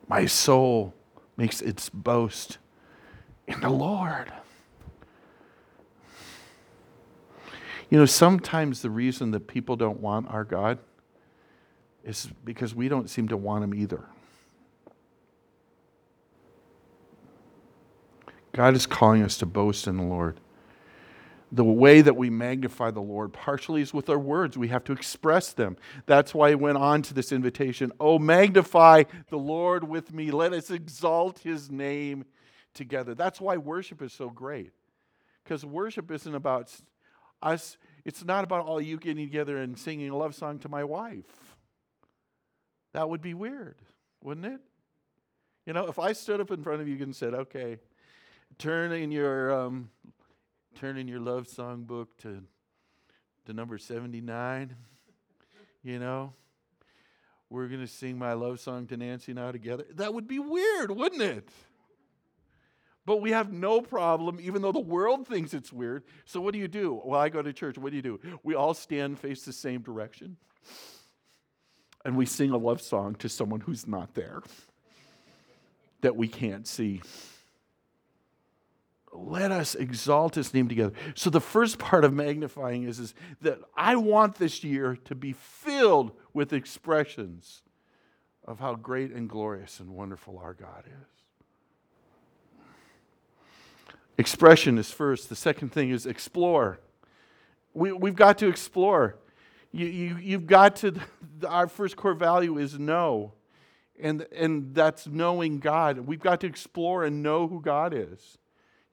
My 0.07 0.25
soul 0.25 0.93
makes 1.37 1.61
its 1.61 1.89
boast 1.89 2.57
in 3.47 3.61
the 3.61 3.69
Lord. 3.69 4.31
You 7.89 7.99
know, 7.99 8.05
sometimes 8.05 8.81
the 8.81 8.89
reason 8.89 9.31
that 9.31 9.47
people 9.47 9.75
don't 9.75 9.99
want 9.99 10.27
our 10.29 10.43
God 10.43 10.79
is 12.03 12.29
because 12.43 12.73
we 12.73 12.87
don't 12.89 13.09
seem 13.09 13.27
to 13.27 13.37
want 13.37 13.63
Him 13.63 13.73
either. 13.73 14.03
God 18.53 18.75
is 18.75 18.85
calling 18.87 19.21
us 19.21 19.37
to 19.39 19.45
boast 19.45 19.85
in 19.85 19.97
the 19.97 20.03
Lord. 20.03 20.39
The 21.55 21.63
way 21.63 22.01
that 22.01 22.17
we 22.17 22.29
magnify 22.29 22.91
the 22.91 23.01
Lord 23.01 23.31
partially 23.31 23.81
is 23.81 23.93
with 23.93 24.09
our 24.09 24.19
words. 24.19 24.57
We 24.57 24.67
have 24.67 24.83
to 24.85 24.91
express 24.91 25.53
them. 25.53 25.77
That's 26.05 26.33
why 26.33 26.49
he 26.49 26.55
went 26.55 26.77
on 26.77 27.01
to 27.03 27.13
this 27.13 27.31
invitation 27.31 27.93
Oh, 27.97 28.19
magnify 28.19 29.03
the 29.29 29.37
Lord 29.37 29.85
with 29.85 30.13
me. 30.13 30.31
Let 30.31 30.51
us 30.51 30.69
exalt 30.69 31.39
his 31.39 31.71
name 31.71 32.25
together. 32.73 33.15
That's 33.15 33.39
why 33.39 33.55
worship 33.55 34.01
is 34.01 34.11
so 34.11 34.29
great. 34.29 34.73
Because 35.45 35.65
worship 35.65 36.11
isn't 36.11 36.35
about 36.35 36.75
us, 37.41 37.77
it's 38.03 38.25
not 38.25 38.43
about 38.43 38.65
all 38.65 38.81
you 38.81 38.97
getting 38.97 39.25
together 39.25 39.57
and 39.57 39.79
singing 39.79 40.09
a 40.09 40.17
love 40.17 40.35
song 40.35 40.59
to 40.59 40.69
my 40.69 40.83
wife. 40.83 41.55
That 42.91 43.09
would 43.09 43.21
be 43.21 43.33
weird, 43.33 43.77
wouldn't 44.21 44.45
it? 44.45 44.59
You 45.65 45.71
know, 45.71 45.87
if 45.87 45.99
I 45.99 46.11
stood 46.11 46.41
up 46.41 46.51
in 46.51 46.63
front 46.63 46.81
of 46.81 46.89
you 46.89 47.01
and 47.01 47.15
said, 47.15 47.33
okay, 47.33 47.79
turn 48.57 48.91
in 48.91 49.09
your 49.09 49.53
um, 49.53 49.89
turn 50.75 50.97
in 50.97 51.07
your 51.07 51.19
love 51.19 51.47
song 51.47 51.83
book 51.83 52.17
to 52.17 52.43
to 53.45 53.53
number 53.53 53.77
79 53.77 54.75
you 55.83 55.99
know 55.99 56.33
we're 57.49 57.67
going 57.67 57.81
to 57.81 57.87
sing 57.87 58.17
my 58.17 58.33
love 58.33 58.59
song 58.59 58.85
to 58.87 58.97
nancy 58.97 59.33
now 59.33 59.51
together 59.51 59.85
that 59.95 60.13
would 60.13 60.27
be 60.27 60.39
weird 60.39 60.91
wouldn't 60.91 61.21
it 61.21 61.47
but 63.05 63.21
we 63.21 63.31
have 63.31 63.53
no 63.53 63.81
problem, 63.81 64.39
even 64.41 64.63
though 64.63 64.71
the 64.71 64.79
world 64.79 65.27
thinks 65.27 65.53
it's 65.53 65.71
weird. 65.71 66.03
So, 66.25 66.41
what 66.41 66.53
do 66.53 66.59
you 66.59 66.67
do? 66.67 66.99
Well, 67.05 67.19
I 67.19 67.29
go 67.29 67.41
to 67.41 67.53
church. 67.53 67.77
What 67.77 67.91
do 67.91 67.95
you 67.95 68.01
do? 68.01 68.19
We 68.41 68.55
all 68.55 68.73
stand, 68.73 69.19
face 69.19 69.45
the 69.45 69.53
same 69.53 69.81
direction, 69.81 70.37
and 72.03 72.17
we 72.17 72.25
sing 72.25 72.49
a 72.49 72.57
love 72.57 72.81
song 72.81 73.13
to 73.15 73.29
someone 73.29 73.61
who's 73.61 73.85
not 73.87 74.15
there 74.15 74.41
that 76.01 76.15
we 76.15 76.27
can't 76.27 76.67
see. 76.67 77.01
Let 79.17 79.51
us 79.51 79.75
exalt 79.75 80.35
his 80.35 80.53
name 80.53 80.67
together. 80.67 80.93
So, 81.15 81.29
the 81.29 81.41
first 81.41 81.79
part 81.79 82.03
of 82.03 82.13
magnifying 82.13 82.83
is, 82.83 82.99
is 82.99 83.13
that 83.41 83.59
I 83.75 83.95
want 83.95 84.35
this 84.35 84.63
year 84.63 84.97
to 85.05 85.15
be 85.15 85.33
filled 85.33 86.11
with 86.33 86.53
expressions 86.53 87.61
of 88.45 88.59
how 88.59 88.75
great 88.75 89.11
and 89.11 89.29
glorious 89.29 89.79
and 89.79 89.91
wonderful 89.91 90.37
our 90.37 90.53
God 90.53 90.83
is. 90.85 91.15
Expression 94.17 94.77
is 94.77 94.91
first. 94.91 95.29
The 95.29 95.35
second 95.35 95.71
thing 95.71 95.89
is 95.89 96.05
explore. 96.05 96.79
We, 97.73 97.91
we've 97.91 98.15
got 98.15 98.37
to 98.39 98.47
explore. 98.47 99.17
You, 99.71 99.87
you, 99.87 100.17
you've 100.17 100.47
got 100.47 100.77
to, 100.77 100.93
our 101.47 101.67
first 101.67 101.97
core 101.97 102.13
value 102.13 102.57
is 102.57 102.79
know. 102.79 103.33
And, 103.99 104.25
and 104.35 104.75
that's 104.75 105.07
knowing 105.07 105.59
God. 105.59 105.99
We've 105.99 106.19
got 106.19 106.41
to 106.41 106.47
explore 106.47 107.03
and 107.05 107.23
know 107.23 107.47
who 107.47 107.61
God 107.61 107.93
is. 107.93 108.37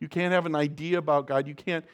You 0.03 0.09
can't 0.09 0.33
have 0.33 0.47
an 0.47 0.57
idea 0.57 0.99
about 0.99 1.29
God. 1.29 1.47
You 1.47 1.55
can't 1.55 1.85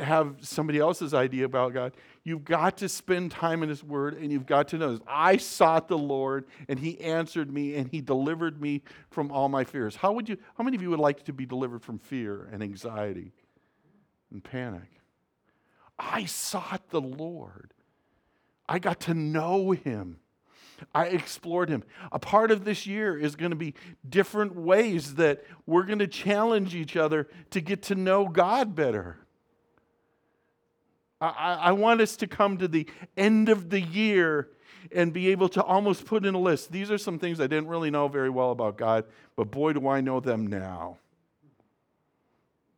have 0.00 0.36
somebody 0.42 0.78
else's 0.78 1.12
idea 1.12 1.44
about 1.44 1.74
God. 1.74 1.92
You've 2.22 2.44
got 2.44 2.76
to 2.76 2.88
spend 2.88 3.32
time 3.32 3.64
in 3.64 3.68
His 3.68 3.82
Word 3.82 4.14
and 4.14 4.30
you've 4.30 4.46
got 4.46 4.68
to 4.68 4.78
know 4.78 4.92
this. 4.92 5.00
I 5.08 5.38
sought 5.38 5.88
the 5.88 5.98
Lord 5.98 6.46
and 6.68 6.78
He 6.78 7.00
answered 7.00 7.52
me 7.52 7.74
and 7.74 7.88
He 7.88 8.00
delivered 8.00 8.62
me 8.62 8.82
from 9.10 9.32
all 9.32 9.48
my 9.48 9.64
fears. 9.64 9.96
How 9.96 10.12
would 10.12 10.28
you 10.28 10.36
how 10.56 10.62
many 10.62 10.76
of 10.76 10.82
you 10.82 10.90
would 10.90 11.00
like 11.00 11.24
to 11.24 11.32
be 11.32 11.44
delivered 11.44 11.82
from 11.82 11.98
fear 11.98 12.48
and 12.52 12.62
anxiety 12.62 13.32
and 14.30 14.44
panic? 14.44 15.00
I 15.98 16.26
sought 16.26 16.90
the 16.90 17.00
Lord. 17.00 17.74
I 18.68 18.78
got 18.78 19.00
to 19.00 19.14
know 19.14 19.72
Him. 19.72 20.18
I 20.94 21.06
explored 21.06 21.68
him. 21.68 21.84
A 22.10 22.18
part 22.18 22.50
of 22.50 22.64
this 22.64 22.86
year 22.86 23.18
is 23.18 23.36
going 23.36 23.50
to 23.50 23.56
be 23.56 23.74
different 24.08 24.54
ways 24.54 25.14
that 25.14 25.44
we're 25.66 25.84
going 25.84 25.98
to 25.98 26.06
challenge 26.06 26.74
each 26.74 26.96
other 26.96 27.28
to 27.50 27.60
get 27.60 27.82
to 27.84 27.94
know 27.94 28.28
God 28.28 28.74
better. 28.74 29.18
I, 31.20 31.54
I 31.54 31.72
want 31.72 32.00
us 32.00 32.16
to 32.16 32.26
come 32.26 32.58
to 32.58 32.68
the 32.68 32.88
end 33.16 33.48
of 33.48 33.70
the 33.70 33.80
year 33.80 34.48
and 34.90 35.12
be 35.12 35.30
able 35.30 35.48
to 35.50 35.62
almost 35.62 36.04
put 36.04 36.26
in 36.26 36.34
a 36.34 36.40
list. 36.40 36.72
These 36.72 36.90
are 36.90 36.98
some 36.98 37.18
things 37.18 37.40
I 37.40 37.46
didn't 37.46 37.68
really 37.68 37.90
know 37.90 38.08
very 38.08 38.30
well 38.30 38.50
about 38.50 38.76
God, 38.76 39.04
but 39.36 39.50
boy, 39.50 39.74
do 39.74 39.86
I 39.88 40.00
know 40.00 40.18
them 40.18 40.46
now. 40.48 40.98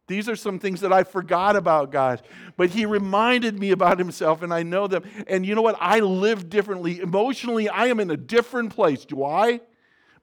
These 0.07 0.29
are 0.29 0.37
some 0.37 0.59
things 0.59 0.81
that 0.83 0.93
I 0.93 1.03
forgot 1.03 1.57
about 1.57 1.91
God, 1.91 2.23
but 2.57 2.71
He 2.71 2.85
reminded 2.85 3.59
me 3.59 3.71
about 3.71 3.99
Himself, 3.99 4.43
and 4.43 4.53
I 4.53 4.63
know 4.63 4.87
them. 4.87 5.03
And 5.27 5.47
you 5.47 5.55
know 5.55 5.63
what? 5.63 5.77
I 5.81 6.01
live 6.01 6.51
differently. 6.51 7.01
Emotionally, 7.01 7.69
I 7.69 7.87
am 7.87 8.01
in 8.01 8.11
a 8.11 8.17
different 8.17 8.75
place. 8.75 9.05
Do 9.05 9.25
I? 9.25 9.61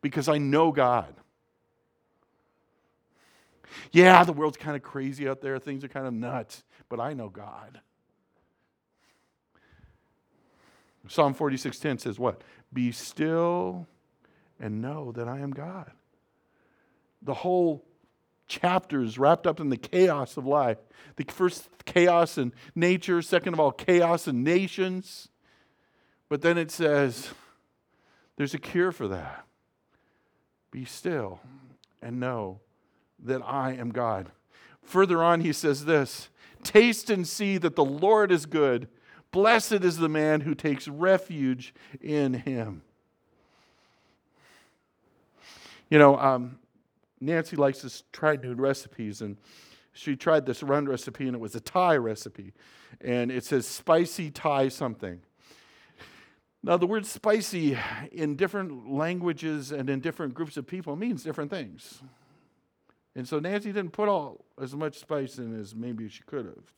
Because 0.01 0.29
I 0.29 0.37
know 0.37 0.71
God. 0.71 1.15
Yeah, 3.91 4.23
the 4.23 4.33
world's 4.33 4.57
kind 4.57 4.75
of 4.75 4.83
crazy 4.83 5.27
out 5.27 5.41
there, 5.41 5.57
things 5.57 5.83
are 5.83 5.87
kind 5.87 6.05
of 6.05 6.13
nuts, 6.13 6.63
but 6.89 6.99
I 6.99 7.13
know 7.13 7.29
God. 7.29 7.81
Psalm 11.07 11.33
46:10 11.33 11.99
says 11.99 12.19
what? 12.19 12.41
Be 12.71 12.91
still 12.91 13.87
and 14.59 14.81
know 14.81 15.11
that 15.13 15.27
I 15.27 15.39
am 15.39 15.51
God. 15.51 15.91
The 17.23 17.33
whole 17.33 17.83
chapter 18.51 19.01
is 19.01 19.17
wrapped 19.17 19.47
up 19.47 19.61
in 19.61 19.69
the 19.69 19.77
chaos 19.77 20.35
of 20.35 20.45
life. 20.45 20.77
The 21.15 21.23
first 21.23 21.69
chaos 21.85 22.37
in 22.37 22.53
nature, 22.75 23.21
second 23.21 23.53
of 23.53 23.59
all, 23.59 23.71
chaos 23.71 24.27
in 24.27 24.43
nations. 24.43 25.29
But 26.27 26.41
then 26.41 26.57
it 26.57 26.69
says 26.69 27.29
there's 28.35 28.53
a 28.53 28.59
cure 28.59 28.91
for 28.91 29.07
that. 29.07 29.45
Be 30.69 30.83
still 30.83 31.39
and 32.01 32.19
know 32.19 32.59
that 33.23 33.41
I 33.41 33.71
am 33.71 33.91
God. 33.91 34.31
Further 34.83 35.23
on, 35.23 35.41
he 35.41 35.53
says 35.53 35.85
this 35.85 36.29
Taste 36.61 37.09
and 37.09 37.25
see 37.25 37.57
that 37.57 37.75
the 37.75 37.85
Lord 37.85 38.31
is 38.31 38.45
good. 38.45 38.89
Blessed 39.31 39.83
is 39.85 39.97
the 39.97 40.09
man 40.09 40.41
who 40.41 40.55
takes 40.55 40.89
refuge 40.89 41.73
in 42.01 42.33
him. 42.33 42.81
You 45.89 45.99
know, 45.99 46.17
um, 46.17 46.59
Nancy 47.21 47.55
likes 47.55 47.79
to 47.79 48.03
try 48.11 48.35
new 48.35 48.55
recipes, 48.55 49.21
and 49.21 49.37
she 49.93 50.15
tried 50.15 50.45
this 50.45 50.63
run 50.63 50.85
recipe, 50.85 51.27
and 51.27 51.35
it 51.35 51.39
was 51.39 51.55
a 51.55 51.59
Thai 51.59 51.97
recipe. 51.97 52.53
And 52.99 53.31
it 53.31 53.45
says 53.45 53.67
spicy 53.67 54.31
Thai 54.31 54.69
something. 54.69 55.21
Now, 56.63 56.77
the 56.77 56.87
word 56.87 57.05
spicy 57.05 57.77
in 58.11 58.35
different 58.35 58.91
languages 58.91 59.71
and 59.71 59.89
in 59.89 59.99
different 59.99 60.33
groups 60.33 60.57
of 60.57 60.67
people 60.67 60.95
means 60.95 61.23
different 61.23 61.49
things. 61.49 62.01
And 63.15 63.27
so 63.27 63.39
Nancy 63.39 63.71
didn't 63.71 63.91
put 63.91 64.07
all 64.07 64.45
as 64.61 64.75
much 64.75 64.99
spice 64.99 65.37
in 65.37 65.59
as 65.59 65.75
maybe 65.75 66.07
she 66.07 66.23
could 66.23 66.45
have. 66.45 66.73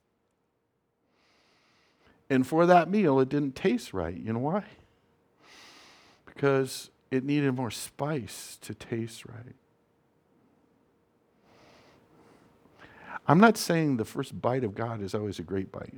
And 2.30 2.48
for 2.48 2.66
that 2.66 2.90
meal, 2.90 3.20
it 3.20 3.30
didn't 3.30 3.56
taste 3.56 3.94
right. 3.94 4.18
You 4.18 4.34
know 4.34 4.40
why? 4.40 4.64
Because 6.26 6.90
it 7.12 7.24
needed 7.24 7.54
more 7.54 7.70
spice 7.70 8.58
to 8.62 8.74
taste 8.74 9.26
right. 9.26 9.56
I'm 13.28 13.40
not 13.40 13.58
saying 13.58 13.98
the 13.98 14.06
first 14.06 14.42
bite 14.42 14.64
of 14.64 14.76
God 14.76 15.02
is 15.02 15.16
always 15.16 15.40
a 15.40 15.44
great 15.44 15.72
bite. 15.72 15.94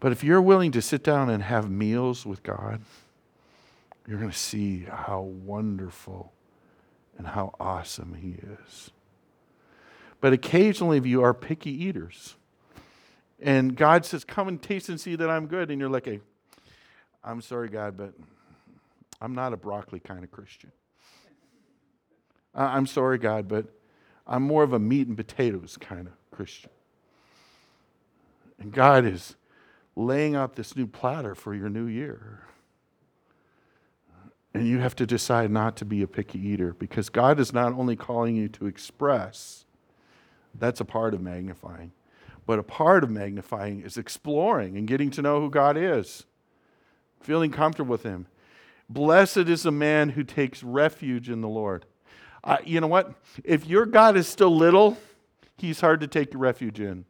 But 0.00 0.12
if 0.12 0.24
you're 0.24 0.42
willing 0.42 0.72
to 0.72 0.82
sit 0.82 1.02
down 1.02 1.30
and 1.30 1.42
have 1.42 1.70
meals 1.70 2.26
with 2.26 2.42
God, 2.42 2.82
you're 4.06 4.18
going 4.18 4.30
to 4.30 4.36
see 4.36 4.80
how 4.80 5.20
wonderful 5.20 6.32
and 7.16 7.26
how 7.26 7.54
awesome 7.58 8.14
He 8.14 8.32
is. 8.32 8.90
But 10.20 10.32
occasionally, 10.32 10.98
if 10.98 11.06
you 11.06 11.22
are 11.22 11.32
picky 11.34 11.70
eaters. 11.70 12.34
And 13.40 13.76
God 13.76 14.04
says, 14.04 14.24
Come 14.24 14.48
and 14.48 14.60
taste 14.60 14.88
and 14.88 15.00
see 15.00 15.16
that 15.16 15.28
I'm 15.28 15.46
good. 15.46 15.70
And 15.70 15.80
you're 15.80 15.90
like, 15.90 16.06
hey, 16.06 16.20
I'm 17.22 17.40
sorry, 17.40 17.68
God, 17.68 17.96
but 17.96 18.14
I'm 19.20 19.34
not 19.34 19.52
a 19.52 19.56
broccoli 19.56 20.00
kind 20.00 20.24
of 20.24 20.30
Christian. 20.30 20.72
I'm 22.54 22.86
sorry, 22.86 23.18
God, 23.18 23.48
but 23.48 23.66
I'm 24.26 24.42
more 24.42 24.62
of 24.62 24.72
a 24.72 24.78
meat 24.78 25.06
and 25.06 25.16
potatoes 25.16 25.76
kind 25.80 26.06
of 26.06 26.14
Christian. 26.30 26.70
And 28.58 28.72
God 28.72 29.04
is 29.04 29.36
laying 29.96 30.34
out 30.34 30.56
this 30.56 30.76
new 30.76 30.86
platter 30.86 31.34
for 31.34 31.54
your 31.54 31.68
new 31.68 31.86
year. 31.86 32.42
And 34.54 34.66
you 34.66 34.78
have 34.78 34.94
to 34.96 35.06
decide 35.06 35.50
not 35.50 35.76
to 35.78 35.84
be 35.84 36.02
a 36.02 36.06
picky 36.06 36.38
eater 36.38 36.74
because 36.74 37.08
God 37.08 37.40
is 37.40 37.52
not 37.52 37.72
only 37.72 37.96
calling 37.96 38.36
you 38.36 38.48
to 38.50 38.66
express, 38.66 39.64
that's 40.54 40.80
a 40.80 40.84
part 40.84 41.12
of 41.12 41.20
magnifying, 41.20 41.92
but 42.46 42.60
a 42.60 42.62
part 42.62 43.02
of 43.02 43.10
magnifying 43.10 43.80
is 43.80 43.96
exploring 43.96 44.76
and 44.76 44.86
getting 44.86 45.10
to 45.10 45.22
know 45.22 45.40
who 45.40 45.50
God 45.50 45.76
is, 45.76 46.24
feeling 47.20 47.50
comfortable 47.50 47.90
with 47.90 48.04
Him. 48.04 48.26
Blessed 48.88 49.38
is 49.38 49.64
the 49.64 49.72
man 49.72 50.10
who 50.10 50.22
takes 50.22 50.62
refuge 50.62 51.28
in 51.28 51.40
the 51.40 51.48
Lord. 51.48 51.86
Uh, 52.44 52.58
you 52.64 52.80
know 52.80 52.86
what? 52.86 53.14
If 53.42 53.66
your 53.66 53.86
God 53.86 54.16
is 54.16 54.28
still 54.28 54.54
little, 54.54 54.96
He's 55.56 55.80
hard 55.80 56.00
to 56.00 56.06
take 56.06 56.28
refuge 56.34 56.78
in. 56.78 57.06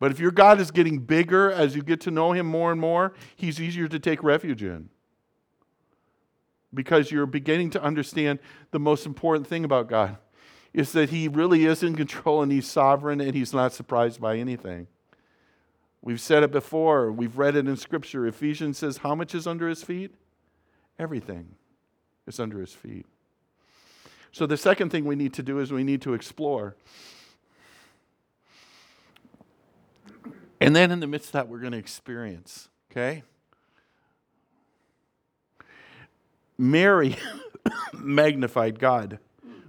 But 0.00 0.10
if 0.10 0.18
your 0.18 0.32
God 0.32 0.60
is 0.60 0.70
getting 0.70 0.98
bigger 0.98 1.50
as 1.50 1.76
you 1.76 1.82
get 1.82 2.00
to 2.02 2.10
know 2.10 2.32
Him 2.32 2.46
more 2.46 2.72
and 2.72 2.80
more, 2.80 3.14
He's 3.36 3.60
easier 3.60 3.88
to 3.88 3.98
take 3.98 4.22
refuge 4.22 4.62
in 4.62 4.90
because 6.74 7.10
you're 7.10 7.26
beginning 7.26 7.70
to 7.70 7.82
understand 7.82 8.40
the 8.72 8.80
most 8.80 9.06
important 9.06 9.46
thing 9.46 9.64
about 9.64 9.88
God 9.88 10.18
is 10.72 10.90
that 10.92 11.10
He 11.10 11.28
really 11.28 11.64
is 11.64 11.82
in 11.82 11.94
control 11.94 12.42
and 12.42 12.50
He's 12.50 12.66
sovereign 12.66 13.20
and 13.20 13.34
He's 13.34 13.52
not 13.52 13.72
surprised 13.72 14.20
by 14.20 14.36
anything. 14.36 14.88
We've 16.02 16.20
said 16.20 16.42
it 16.42 16.50
before, 16.50 17.10
we've 17.12 17.38
read 17.38 17.56
it 17.56 17.66
in 17.68 17.76
Scripture. 17.76 18.26
Ephesians 18.26 18.76
says, 18.76 18.98
How 18.98 19.14
much 19.14 19.34
is 19.34 19.46
under 19.46 19.68
His 19.68 19.82
feet? 19.82 20.14
Everything 20.98 21.54
is 22.26 22.40
under 22.40 22.60
His 22.60 22.72
feet. 22.72 23.06
So 24.34 24.46
the 24.46 24.56
second 24.56 24.90
thing 24.90 25.04
we 25.04 25.14
need 25.14 25.32
to 25.34 25.44
do 25.44 25.60
is 25.60 25.72
we 25.72 25.84
need 25.84 26.02
to 26.02 26.12
explore. 26.12 26.74
And 30.60 30.74
then 30.74 30.90
in 30.90 30.98
the 30.98 31.06
midst 31.06 31.28
of 31.28 31.32
that, 31.34 31.48
we're 31.48 31.60
going 31.60 31.70
to 31.70 31.78
experience, 31.78 32.68
okay? 32.90 33.22
Mary 36.58 37.16
magnified 37.92 38.80
God 38.80 39.20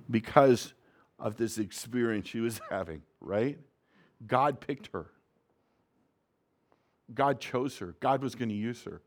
because 0.09 0.73
of 1.19 1.37
this 1.37 1.59
experience 1.59 2.27
she 2.29 2.39
was 2.39 2.59
having, 2.71 3.03
right? 3.21 3.59
God 4.25 4.59
picked 4.61 4.89
her. 4.93 5.11
God 7.13 7.39
chose 7.39 7.77
her. 7.77 7.93
God 7.99 8.23
was 8.23 8.33
going 8.33 8.49
to 8.49 8.55
use 8.55 8.83
her. 8.85 9.03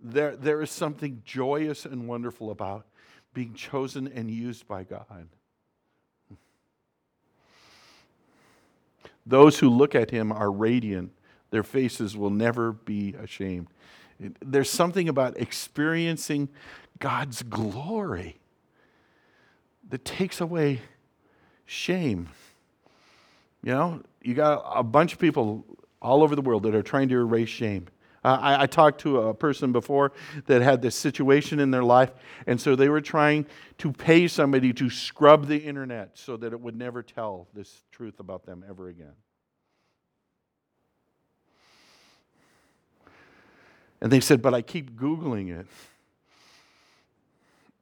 There, 0.00 0.34
there 0.34 0.62
is 0.62 0.70
something 0.70 1.20
joyous 1.26 1.84
and 1.84 2.08
wonderful 2.08 2.50
about 2.50 2.86
being 3.34 3.54
chosen 3.54 4.08
and 4.08 4.30
used 4.30 4.66
by 4.68 4.84
God. 4.84 5.28
Those 9.24 9.58
who 9.58 9.68
look 9.68 9.94
at 9.94 10.10
him 10.10 10.32
are 10.32 10.50
radiant, 10.50 11.12
their 11.50 11.62
faces 11.62 12.16
will 12.16 12.30
never 12.30 12.72
be 12.72 13.14
ashamed. 13.14 13.68
There's 14.40 14.70
something 14.70 15.08
about 15.08 15.36
experiencing 15.36 16.48
God's 16.98 17.42
glory 17.42 18.38
that 19.88 20.04
takes 20.04 20.40
away 20.40 20.80
shame. 21.66 22.28
You 23.62 23.72
know, 23.72 24.02
you 24.22 24.34
got 24.34 24.64
a 24.74 24.82
bunch 24.82 25.12
of 25.12 25.18
people 25.18 25.64
all 26.00 26.22
over 26.22 26.34
the 26.34 26.42
world 26.42 26.64
that 26.64 26.74
are 26.74 26.82
trying 26.82 27.08
to 27.08 27.16
erase 27.16 27.48
shame. 27.48 27.86
Uh, 28.24 28.38
I, 28.40 28.62
I, 28.62 28.66
talked 28.66 29.00
to 29.00 29.20
a 29.22 29.34
person 29.34 29.72
before 29.72 30.12
that 30.46 30.62
had 30.62 30.80
this 30.80 30.94
situation 30.94 31.58
in 31.58 31.72
their 31.72 31.82
life, 31.82 32.12
and 32.46 32.60
so 32.60 32.76
they 32.76 32.88
were 32.88 33.00
trying 33.00 33.46
to 33.78 33.92
pay 33.92 34.28
somebody 34.28 34.72
to 34.74 34.88
scrub 34.90 35.48
the 35.48 35.58
internet 35.58 36.16
so 36.16 36.36
that 36.36 36.52
it 36.52 36.60
would 36.60 36.76
never 36.76 37.02
tell 37.02 37.48
this 37.52 37.82
truth 37.90 38.20
about 38.20 38.46
them 38.46 38.64
ever 38.68 38.88
again. 38.88 39.14
And 44.00 44.10
they 44.10 44.20
said, 44.20 44.42
But 44.42 44.52
I 44.52 44.62
keep 44.62 44.96
Googling 44.96 45.56
it. 45.58 45.66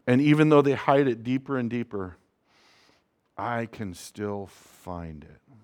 And 0.06 0.20
even 0.20 0.48
though 0.48 0.62
they 0.62 0.72
hide 0.74 1.06
it 1.06 1.22
deeper 1.22 1.58
and 1.58 1.68
deeper, 1.68 2.16
I 3.36 3.66
can 3.66 3.94
still 3.94 4.46
find 4.46 5.24
it. 5.24 5.59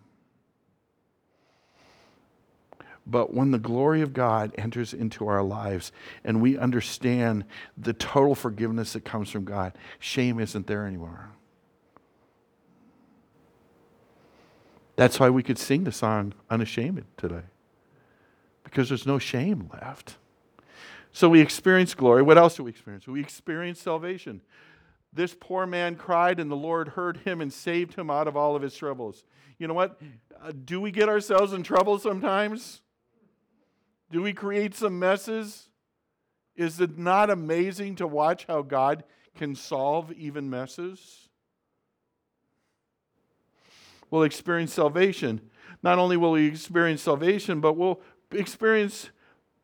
But 3.07 3.33
when 3.33 3.53
the 3.53 3.59
glory 3.59 4.03
of 4.03 4.13
God 4.13 4.53
enters 4.59 4.93
into 4.93 5.29
our 5.29 5.43
lives 5.43 5.93
and 6.25 6.43
we 6.43 6.59
understand 6.59 7.45
the 7.79 7.93
total 7.93 8.35
forgiveness 8.35 8.95
that 8.95 9.05
comes 9.05 9.31
from 9.31 9.45
God, 9.45 9.79
shame 10.01 10.41
isn't 10.41 10.67
there 10.67 10.87
anymore. 10.87 11.31
That's 14.97 15.21
why 15.21 15.31
we 15.31 15.43
could 15.43 15.59
sing 15.59 15.85
the 15.85 15.93
song 15.93 16.33
Unashamed 16.51 17.05
today, 17.17 17.43
because 18.65 18.89
there's 18.89 19.07
no 19.07 19.19
shame 19.19 19.71
left. 19.73 20.17
So 21.13 21.29
we 21.29 21.41
experience 21.41 21.95
glory. 21.95 22.23
What 22.23 22.39
else 22.39 22.57
do 22.57 22.65
we 22.65 22.71
experience? 22.71 23.07
We 23.07 23.21
experience 23.21 23.81
salvation. 23.81 24.41
This 25.13 25.37
poor 25.39 25.67
man 25.67 25.97
cried, 25.97 26.41
and 26.41 26.51
the 26.51 26.57
Lord 26.57 26.89
heard 26.89 27.19
him 27.19 27.41
and 27.41 27.53
saved 27.53 27.95
him 27.95 28.11
out 28.11 28.27
of 28.27 28.37
all 28.37 28.57
of 28.57 28.63
his 28.63 28.75
troubles. 28.75 29.25
You 29.59 29.69
know 29.69 29.75
what? 29.75 30.01
Uh, 30.43 30.53
do 30.65 30.81
we 30.81 30.91
get 30.91 31.09
ourselves 31.09 31.53
in 31.53 31.63
trouble 31.63 31.99
sometimes? 31.99 32.83
Do 34.11 34.23
we 34.23 34.33
create 34.33 34.75
some 34.75 34.99
messes? 34.99 35.69
Is 36.55 36.81
it 36.81 36.97
not 36.97 37.31
amazing 37.31 37.97
to 37.97 38.07
watch 38.07 38.47
how 38.47 38.63
God 38.63 39.05
can 39.37 39.55
solve 39.55 40.13
even 40.13 40.49
messes? 40.49 41.29
We'll 44.11 44.23
experience 44.23 44.73
salvation. 44.73 45.41
Not 45.83 45.99
only 45.99 46.17
will 46.17 46.33
we 46.33 46.47
experience 46.47 47.03
salvation, 47.03 47.61
but 47.61 47.75
we'll 47.75 48.01
experience 48.31 49.11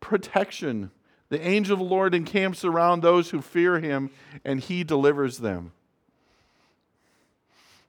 protection 0.01 0.91
the 1.33 1.41
angel 1.49 1.73
of 1.73 1.79
the 1.79 1.87
Lord 1.87 2.15
encamps 2.15 2.63
around 2.63 3.01
those 3.01 3.31
who 3.31 3.41
fear 3.41 3.81
him, 3.81 4.11
and 4.45 4.61
he 4.61 4.85
delivers 4.85 5.39
them. 5.39 5.73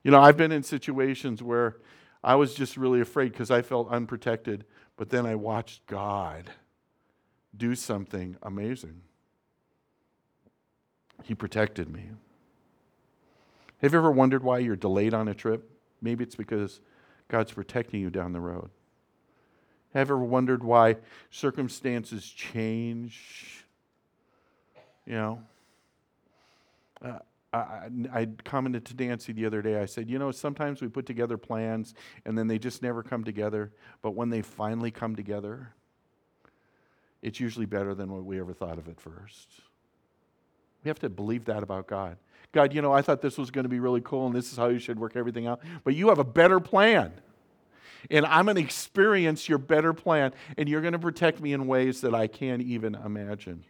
You 0.01 0.11
know, 0.11 0.21
I've 0.21 0.37
been 0.37 0.53
in 0.53 0.63
situations 0.63 1.43
where 1.43 1.75
I 2.23 2.35
was 2.35 2.53
just 2.53 2.77
really 2.77 3.01
afraid 3.01 3.33
because 3.33 3.51
I 3.51 3.61
felt 3.61 3.89
unprotected, 3.89 4.63
but 4.97 5.09
then 5.09 5.25
I 5.25 5.35
watched 5.35 5.85
God 5.87 6.51
do 7.55 7.75
something 7.75 8.37
amazing. 8.41 9.01
He 11.23 11.35
protected 11.35 11.89
me. 11.89 12.09
Have 13.81 13.93
you 13.93 13.99
ever 13.99 14.11
wondered 14.11 14.43
why 14.43 14.59
you're 14.59 14.75
delayed 14.75 15.13
on 15.13 15.27
a 15.27 15.33
trip? 15.33 15.69
Maybe 16.01 16.23
it's 16.23 16.35
because 16.35 16.79
God's 17.27 17.51
protecting 17.51 18.01
you 18.01 18.09
down 18.09 18.33
the 18.33 18.39
road. 18.39 18.69
Have 19.93 20.09
you 20.09 20.15
ever 20.15 20.25
wondered 20.25 20.63
why 20.63 20.97
circumstances 21.29 22.27
change? 22.27 23.65
You 25.05 25.13
know, 25.13 25.41
uh, 27.03 27.19
I, 27.53 27.89
I 28.11 28.27
commented 28.43 28.85
to 28.85 28.95
Nancy 28.95 29.31
the 29.31 29.45
other 29.45 29.61
day. 29.61 29.79
I 29.79 29.85
said, 29.85 30.09
you 30.09 30.17
know, 30.17 30.31
sometimes 30.31 30.81
we 30.81 30.87
put 30.87 31.05
together 31.05 31.37
plans 31.37 31.93
and 32.25 32.37
then 32.37 32.47
they 32.47 32.57
just 32.57 32.81
never 32.81 33.03
come 33.03 33.23
together. 33.23 33.71
But 34.01 34.11
when 34.11 34.29
they 34.29 34.41
finally 34.41 34.89
come 34.89 35.15
together, 35.15 35.69
it's 37.21 37.39
usually 37.39 37.67
better 37.67 37.93
than 37.93 38.11
what 38.11 38.25
we 38.25 38.39
ever 38.39 38.53
thought 38.53 38.79
of 38.79 38.89
at 38.89 38.99
first. 38.99 39.49
We 40.83 40.89
have 40.89 40.99
to 40.99 41.09
believe 41.09 41.45
that 41.45 41.63
about 41.63 41.87
God. 41.87 42.17
God, 42.51 42.73
you 42.73 42.81
know, 42.81 42.91
I 42.91 43.01
thought 43.01 43.21
this 43.21 43.37
was 43.37 43.51
going 43.51 43.63
to 43.63 43.69
be 43.69 43.79
really 43.79 44.01
cool 44.01 44.25
and 44.25 44.35
this 44.35 44.51
is 44.51 44.57
how 44.57 44.67
you 44.67 44.79
should 44.79 44.99
work 44.99 45.15
everything 45.15 45.47
out. 45.47 45.61
But 45.83 45.95
you 45.95 46.09
have 46.09 46.19
a 46.19 46.23
better 46.23 46.59
plan. 46.59 47.13
And 48.11 48.25
I'm 48.25 48.45
going 48.45 48.57
to 48.57 48.61
experience 48.61 49.47
your 49.47 49.57
better 49.59 49.93
plan. 49.93 50.33
And 50.57 50.67
you're 50.67 50.81
going 50.81 50.93
to 50.93 50.99
protect 50.99 51.39
me 51.39 51.53
in 51.53 51.67
ways 51.67 52.01
that 52.01 52.13
I 52.13 52.27
can't 52.27 52.61
even 52.61 52.95
imagine. 52.95 53.63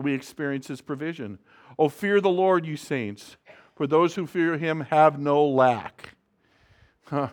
We 0.00 0.14
experience 0.14 0.68
his 0.68 0.80
provision. 0.80 1.38
Oh, 1.78 1.88
fear 1.88 2.20
the 2.20 2.30
Lord, 2.30 2.66
you 2.66 2.76
saints, 2.76 3.36
for 3.74 3.86
those 3.86 4.14
who 4.14 4.26
fear 4.26 4.56
him 4.56 4.80
have 4.82 5.18
no 5.18 5.44
lack. 5.44 6.16
Huh. 7.06 7.28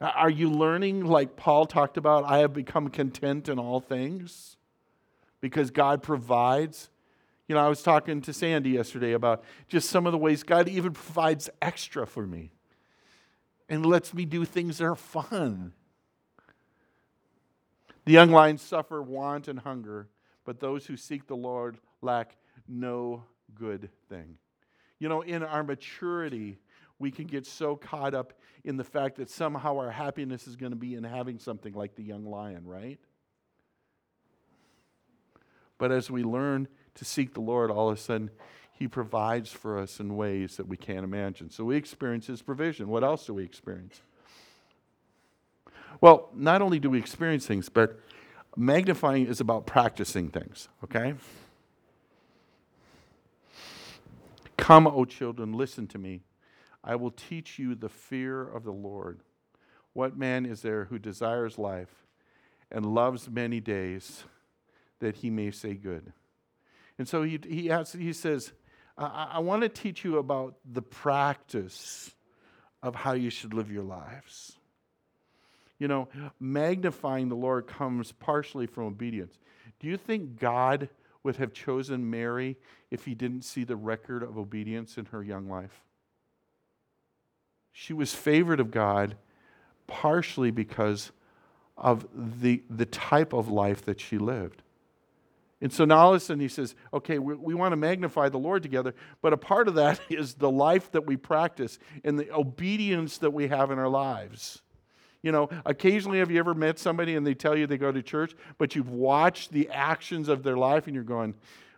Are 0.00 0.30
you 0.30 0.50
learning, 0.50 1.04
like 1.04 1.36
Paul 1.36 1.66
talked 1.66 1.96
about, 1.96 2.24
I 2.24 2.38
have 2.38 2.52
become 2.52 2.88
content 2.88 3.48
in 3.48 3.58
all 3.58 3.80
things? 3.80 4.56
Because 5.40 5.70
God 5.70 6.02
provides. 6.02 6.90
You 7.48 7.54
know, 7.54 7.60
I 7.60 7.68
was 7.68 7.82
talking 7.82 8.20
to 8.22 8.32
Sandy 8.32 8.70
yesterday 8.70 9.12
about 9.12 9.44
just 9.68 9.90
some 9.90 10.06
of 10.06 10.12
the 10.12 10.18
ways 10.18 10.42
God 10.42 10.68
even 10.68 10.92
provides 10.92 11.50
extra 11.60 12.06
for 12.06 12.26
me 12.26 12.52
and 13.68 13.84
lets 13.84 14.14
me 14.14 14.24
do 14.24 14.44
things 14.44 14.78
that 14.78 14.84
are 14.84 14.96
fun. 14.96 15.74
The 18.04 18.12
young 18.12 18.30
lions 18.30 18.62
suffer 18.62 19.02
want 19.02 19.48
and 19.48 19.60
hunger, 19.60 20.08
but 20.44 20.60
those 20.60 20.86
who 20.86 20.96
seek 20.96 21.26
the 21.26 21.36
Lord 21.36 21.78
lack 22.02 22.36
no 22.68 23.24
good 23.54 23.90
thing. 24.08 24.36
You 24.98 25.08
know, 25.08 25.22
in 25.22 25.42
our 25.42 25.62
maturity, 25.62 26.58
we 26.98 27.10
can 27.10 27.26
get 27.26 27.46
so 27.46 27.76
caught 27.76 28.14
up 28.14 28.34
in 28.64 28.76
the 28.76 28.84
fact 28.84 29.16
that 29.16 29.30
somehow 29.30 29.78
our 29.78 29.90
happiness 29.90 30.46
is 30.46 30.56
going 30.56 30.72
to 30.72 30.76
be 30.76 30.94
in 30.94 31.04
having 31.04 31.38
something 31.38 31.72
like 31.72 31.96
the 31.96 32.02
young 32.02 32.26
lion, 32.26 32.66
right? 32.66 33.00
But 35.78 35.90
as 35.90 36.10
we 36.10 36.22
learn 36.22 36.68
to 36.96 37.04
seek 37.06 37.32
the 37.32 37.40
Lord, 37.40 37.70
all 37.70 37.88
of 37.88 37.96
a 37.96 38.00
sudden, 38.00 38.30
He 38.72 38.86
provides 38.86 39.50
for 39.50 39.78
us 39.78 39.98
in 39.98 40.14
ways 40.14 40.58
that 40.58 40.68
we 40.68 40.76
can't 40.76 41.04
imagine. 41.04 41.48
So 41.48 41.64
we 41.64 41.76
experience 41.76 42.26
His 42.26 42.42
provision. 42.42 42.88
What 42.88 43.02
else 43.02 43.24
do 43.24 43.32
we 43.32 43.44
experience? 43.44 44.02
Well, 46.02 46.28
not 46.34 46.60
only 46.60 46.78
do 46.78 46.90
we 46.90 46.98
experience 46.98 47.46
things, 47.46 47.70
but 47.70 47.98
magnifying 48.56 49.26
is 49.26 49.40
about 49.40 49.66
practicing 49.66 50.28
things, 50.28 50.68
okay? 50.84 51.14
Come, 54.56 54.86
O 54.86 55.04
children, 55.04 55.52
listen 55.52 55.86
to 55.88 55.98
me. 55.98 56.22
I 56.82 56.96
will 56.96 57.10
teach 57.10 57.58
you 57.58 57.74
the 57.74 57.88
fear 57.88 58.42
of 58.42 58.64
the 58.64 58.72
Lord. 58.72 59.20
What 59.92 60.16
man 60.16 60.46
is 60.46 60.62
there 60.62 60.84
who 60.84 60.98
desires 60.98 61.58
life 61.58 62.06
and 62.70 62.86
loves 62.86 63.28
many 63.28 63.60
days 63.60 64.24
that 65.00 65.16
he 65.16 65.30
may 65.30 65.50
say 65.50 65.74
good? 65.74 66.12
And 66.98 67.08
so 67.08 67.22
he, 67.22 67.40
he, 67.48 67.70
asks, 67.70 67.94
he 67.94 68.12
says, 68.12 68.52
I, 68.96 69.30
I 69.32 69.38
want 69.40 69.62
to 69.62 69.68
teach 69.68 70.04
you 70.04 70.18
about 70.18 70.56
the 70.70 70.82
practice 70.82 72.10
of 72.82 72.94
how 72.94 73.12
you 73.12 73.30
should 73.30 73.54
live 73.54 73.70
your 73.70 73.82
lives. 73.82 74.56
You 75.80 75.88
know, 75.88 76.08
magnifying 76.38 77.30
the 77.30 77.34
Lord 77.34 77.66
comes 77.66 78.12
partially 78.12 78.66
from 78.66 78.84
obedience. 78.84 79.38
Do 79.80 79.88
you 79.88 79.96
think 79.96 80.38
God 80.38 80.90
would 81.22 81.36
have 81.36 81.54
chosen 81.54 82.08
Mary 82.08 82.58
if 82.90 83.06
he 83.06 83.14
didn't 83.14 83.42
see 83.42 83.64
the 83.64 83.76
record 83.76 84.22
of 84.22 84.36
obedience 84.38 84.98
in 84.98 85.06
her 85.06 85.22
young 85.22 85.48
life? 85.48 85.82
She 87.72 87.94
was 87.94 88.14
favored 88.14 88.60
of 88.60 88.70
God 88.70 89.16
partially 89.86 90.50
because 90.50 91.12
of 91.78 92.06
the, 92.14 92.62
the 92.68 92.86
type 92.86 93.32
of 93.32 93.48
life 93.48 93.82
that 93.86 94.00
she 94.00 94.18
lived. 94.18 94.62
And 95.62 95.72
so 95.72 95.86
now 95.86 95.98
all 95.98 96.10
of 96.10 96.16
a 96.16 96.20
sudden 96.20 96.40
he 96.40 96.48
says, 96.48 96.74
okay, 96.92 97.18
we, 97.18 97.34
we 97.34 97.54
want 97.54 97.72
to 97.72 97.76
magnify 97.76 98.28
the 98.28 98.38
Lord 98.38 98.62
together, 98.62 98.94
but 99.22 99.32
a 99.32 99.38
part 99.38 99.66
of 99.66 99.74
that 99.74 99.98
is 100.10 100.34
the 100.34 100.50
life 100.50 100.92
that 100.92 101.06
we 101.06 101.16
practice 101.16 101.78
and 102.04 102.18
the 102.18 102.30
obedience 102.34 103.16
that 103.18 103.30
we 103.30 103.48
have 103.48 103.70
in 103.70 103.78
our 103.78 103.88
lives. 103.88 104.60
You 105.22 105.32
know, 105.32 105.50
occasionally 105.66 106.18
have 106.18 106.30
you 106.30 106.38
ever 106.38 106.54
met 106.54 106.78
somebody 106.78 107.14
and 107.14 107.26
they 107.26 107.34
tell 107.34 107.56
you 107.56 107.66
they 107.66 107.76
go 107.76 107.92
to 107.92 108.02
church, 108.02 108.34
but 108.58 108.74
you've 108.74 108.88
watched 108.88 109.52
the 109.52 109.68
actions 109.68 110.28
of 110.28 110.42
their 110.42 110.56
life 110.56 110.86
and 110.86 110.94
you're 110.94 111.04
going, 111.04 111.34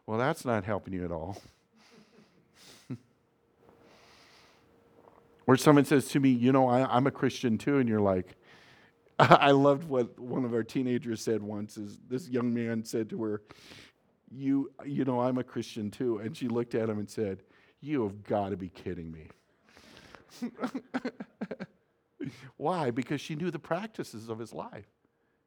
well, 0.06 0.18
that's 0.18 0.44
not 0.44 0.64
helping 0.64 0.94
you 0.94 1.04
at 1.04 1.12
all. 1.12 1.40
Or 5.44 5.56
someone 5.56 5.84
says 5.84 6.06
to 6.10 6.20
me, 6.20 6.28
You 6.28 6.52
know, 6.52 6.68
I, 6.68 6.96
am 6.96 7.08
a 7.08 7.10
Christian 7.10 7.58
too. 7.58 7.78
And 7.78 7.88
you're 7.88 8.00
like, 8.00 8.36
I 9.18 9.50
loved 9.50 9.88
what 9.88 10.16
one 10.16 10.44
of 10.44 10.54
our 10.54 10.62
teenagers 10.62 11.20
said 11.20 11.42
once 11.42 11.76
is 11.76 11.98
this 12.08 12.28
young 12.28 12.54
man 12.54 12.84
said 12.84 13.10
to 13.10 13.22
her, 13.24 13.42
you, 14.34 14.70
you 14.84 15.04
know, 15.04 15.20
I'm 15.20 15.38
a 15.38 15.44
Christian 15.44 15.90
too. 15.90 16.18
And 16.18 16.36
she 16.36 16.48
looked 16.48 16.74
at 16.74 16.88
him 16.88 16.98
and 16.98 17.10
said, 17.10 17.42
You 17.80 18.02
have 18.04 18.22
got 18.24 18.50
to 18.50 18.56
be 18.56 18.68
kidding 18.68 19.12
me. 19.12 19.28
Why? 22.56 22.90
Because 22.90 23.20
she 23.20 23.34
knew 23.34 23.50
the 23.50 23.58
practices 23.58 24.28
of 24.28 24.38
his 24.38 24.52
life. 24.52 24.86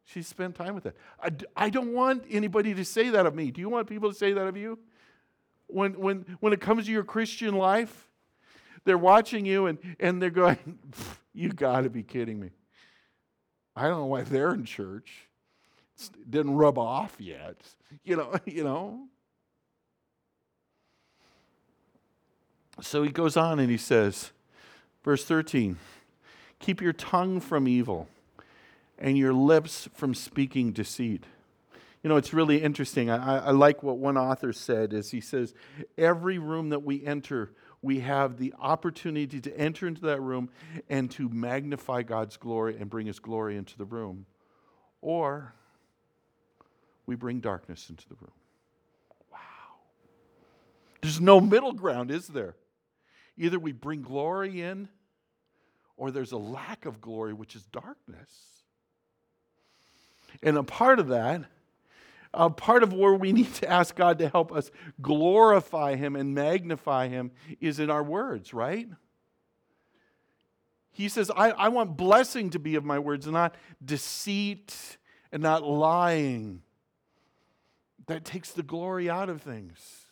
She 0.06 0.22
spent 0.22 0.56
time 0.56 0.76
with 0.76 0.86
it. 0.86 0.96
I, 1.22 1.30
I 1.66 1.70
don't 1.70 1.94
want 1.94 2.26
anybody 2.30 2.74
to 2.76 2.86
say 2.86 3.10
that 3.10 3.26
of 3.26 3.34
me. 3.34 3.52
Do 3.52 3.62
you 3.62 3.70
want 3.70 3.88
people 3.88 4.12
to 4.12 4.16
say 4.16 4.34
that 4.34 4.46
of 4.46 4.56
you? 4.56 4.78
When, 5.68 5.94
when, 5.94 6.38
when 6.42 6.54
it 6.54 6.62
comes 6.62 6.86
to 6.86 6.92
your 6.92 7.04
Christian 7.04 7.56
life, 7.56 8.08
they're 8.84 9.00
watching 9.00 9.46
you 9.46 9.66
and, 9.66 9.80
and 10.00 10.22
they're 10.22 10.30
going, 10.30 10.80
You 11.34 11.50
got 11.50 11.82
to 11.82 11.90
be 11.90 12.02
kidding 12.02 12.40
me. 12.40 12.52
I 13.76 13.90
don't 13.90 13.98
know 13.98 14.06
why 14.06 14.22
they're 14.22 14.54
in 14.54 14.64
church. 14.64 15.28
It 16.00 16.32
didn't 16.32 16.56
rub 16.56 16.78
off 16.78 17.16
yet. 17.20 17.58
You 18.04 18.18
know, 18.18 18.34
you 18.46 18.64
know. 18.64 19.08
So 22.82 23.04
he 23.04 23.10
goes 23.10 23.38
on 23.38 23.60
and 23.60 23.72
he 23.72 23.78
says, 23.78 24.32
verse 25.04 25.24
13, 25.24 25.78
keep 26.66 26.82
your 26.82 26.94
tongue 26.94 27.40
from 27.40 27.68
evil 27.68 28.08
and 28.98 29.16
your 29.16 29.34
lips 29.34 29.88
from 29.94 30.16
speaking 30.16 30.72
deceit. 30.72 31.24
You 32.02 32.10
know, 32.10 32.18
it's 32.18 32.34
really 32.34 32.58
interesting. 32.62 33.08
I, 33.08 33.48
I 33.48 33.52
like 33.52 33.84
what 33.84 34.00
one 34.00 34.18
author 34.18 34.52
said 34.52 34.92
is 34.92 35.12
he 35.12 35.22
says, 35.22 35.54
every 35.96 36.40
room 36.40 36.70
that 36.70 36.82
we 36.82 37.06
enter, 37.06 37.52
we 37.84 38.00
have 38.00 38.38
the 38.38 38.52
opportunity 38.60 39.40
to 39.42 39.56
enter 39.56 39.88
into 39.88 40.02
that 40.02 40.20
room 40.22 40.50
and 40.90 41.12
to 41.12 41.30
magnify 41.30 42.02
God's 42.02 42.36
glory 42.36 42.78
and 42.80 42.90
bring 42.90 43.06
His 43.06 43.20
glory 43.20 43.58
into 43.58 43.78
the 43.78 43.86
room. 43.86 44.26
Or 45.02 45.54
we 47.06 47.16
bring 47.16 47.42
darkness 47.42 47.92
into 47.92 48.10
the 48.10 48.16
room. 48.16 48.34
Wow. 49.32 49.40
There's 51.02 51.22
no 51.22 51.40
middle 51.40 51.74
ground, 51.74 52.10
is 52.10 52.28
there? 52.28 52.56
Either 53.38 53.60
we 53.60 53.72
bring 53.72 54.02
glory 54.02 54.62
in 54.62 54.90
or 55.98 56.12
there's 56.12 56.32
a 56.32 56.38
lack 56.38 56.86
of 56.86 57.02
glory, 57.02 57.34
which 57.34 57.56
is 57.56 57.64
darkness. 57.64 58.64
And 60.44 60.58
a 60.58 60.64
part 60.64 61.00
of 61.00 61.08
that 61.10 61.46
a 62.36 62.50
part 62.50 62.84
of 62.84 62.94
where 62.94 63.14
we 63.14 63.32
need 63.32 63.54
to 63.56 63.70
ask 63.70 63.96
God 63.96 64.20
to 64.20 64.30
help 64.30 64.52
us 64.52 64.70
glorify 65.02 65.96
Him 65.96 66.16
and 66.16 66.36
magnify 66.36 67.08
Him 67.08 67.32
is 67.60 67.80
in 67.80 67.90
our 67.90 68.04
words, 68.04 68.54
right? 68.54 68.88
He 70.92 71.10
says, 71.10 71.30
I, 71.36 71.52
I 71.52 71.68
want 71.70 71.98
blessing 71.98 72.52
to 72.52 72.60
be 72.60 72.76
of 72.76 72.86
my 72.86 73.00
words, 73.00 73.28
not 73.28 73.56
deceit 73.84 74.98
and 75.32 75.44
not 75.44 75.64
lying. 75.64 76.62
That 78.08 78.24
takes 78.24 78.52
the 78.52 78.64
glory 78.64 79.10
out 79.10 79.30
of 79.30 79.42
things. 79.42 80.06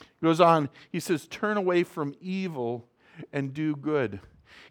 He 0.00 0.26
goes 0.26 0.40
on, 0.40 0.68
he 0.90 1.00
says, 1.00 1.26
Turn 1.26 1.56
away 1.56 1.82
from 1.82 2.14
evil 2.20 2.88
and 3.32 3.52
do 3.52 3.76
good. 3.76 4.20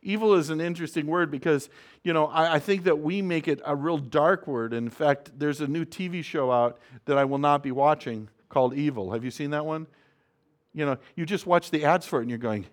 Evil 0.03 0.33
is 0.33 0.49
an 0.49 0.61
interesting 0.61 1.07
word 1.07 1.29
because, 1.29 1.69
you 2.03 2.13
know, 2.13 2.27
I, 2.27 2.55
I, 2.55 2.59
think 2.59 2.83
that 2.85 2.99
we 2.99 3.21
make 3.21 3.47
it 3.47 3.61
a 3.65 3.75
real 3.75 3.97
dark 3.97 4.47
word. 4.47 4.73
In 4.73 4.89
fact, 4.89 5.31
there's 5.37 5.61
a 5.61 5.67
new 5.67 5.85
TV 5.85 6.23
show 6.23 6.51
out 6.51 6.79
that 7.05 7.17
I 7.17 7.25
will 7.25 7.37
not 7.37 7.61
be 7.61 7.71
watching 7.71 8.29
called 8.49 8.73
Evil. 8.73 9.11
Have 9.11 9.23
you 9.23 9.31
seen 9.31 9.51
that 9.51 9.65
one? 9.65 9.87
You 10.73 10.85
know, 10.85 10.97
you 11.15 11.25
just 11.25 11.45
watch 11.45 11.69
the 11.69 11.85
ads 11.85 12.05
for 12.05 12.19
it 12.19 12.23
and 12.23 12.29
you're 12.29 12.39
going, 12.39 12.65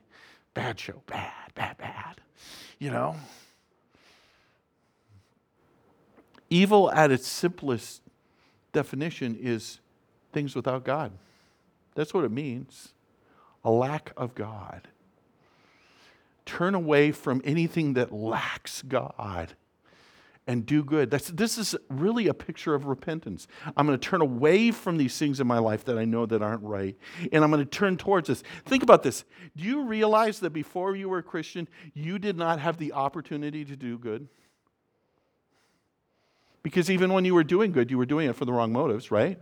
bad 0.54 0.78
show, 0.78 1.02
bad, 1.06 1.32
bad, 1.54 1.76
bad. 1.78 2.20
You 2.78 2.90
know? 2.90 3.16
Evil 6.50 6.90
at 6.90 7.10
its 7.10 7.26
simplest 7.26 8.00
definition 8.72 9.36
is 9.38 9.80
things 10.32 10.54
without 10.54 10.84
God. 10.84 11.12
That's 11.94 12.14
what 12.14 12.24
it 12.24 12.30
means 12.30 12.92
a 13.64 13.70
lack 13.70 14.12
of 14.16 14.34
God 14.34 14.88
turn 16.48 16.74
away 16.74 17.12
from 17.12 17.42
anything 17.44 17.92
that 17.92 18.10
lacks 18.10 18.82
God 18.82 19.54
and 20.46 20.64
do 20.64 20.82
good. 20.82 21.10
That's, 21.10 21.28
this 21.28 21.58
is 21.58 21.76
really 21.90 22.26
a 22.26 22.32
picture 22.32 22.74
of 22.74 22.86
repentance. 22.86 23.46
I'm 23.76 23.86
going 23.86 23.98
to 23.98 24.08
turn 24.08 24.22
away 24.22 24.70
from 24.70 24.96
these 24.96 25.16
things 25.18 25.40
in 25.40 25.46
my 25.46 25.58
life 25.58 25.84
that 25.84 25.98
I 25.98 26.06
know 26.06 26.24
that 26.24 26.40
aren't 26.40 26.62
right, 26.62 26.96
and 27.30 27.44
I'm 27.44 27.50
going 27.50 27.62
to 27.62 27.70
turn 27.70 27.98
towards 27.98 28.28
this. 28.28 28.42
Think 28.64 28.82
about 28.82 29.02
this. 29.02 29.24
Do 29.56 29.64
you 29.64 29.82
realize 29.82 30.40
that 30.40 30.50
before 30.50 30.96
you 30.96 31.10
were 31.10 31.18
a 31.18 31.22
Christian, 31.22 31.68
you 31.92 32.18
did 32.18 32.38
not 32.38 32.60
have 32.60 32.78
the 32.78 32.94
opportunity 32.94 33.62
to 33.66 33.76
do 33.76 33.98
good? 33.98 34.26
Because 36.62 36.90
even 36.90 37.12
when 37.12 37.26
you 37.26 37.34
were 37.34 37.44
doing 37.44 37.70
good, 37.70 37.90
you 37.90 37.98
were 37.98 38.06
doing 38.06 38.28
it 38.28 38.34
for 38.34 38.46
the 38.46 38.52
wrong 38.52 38.72
motives, 38.72 39.10
right? 39.10 39.38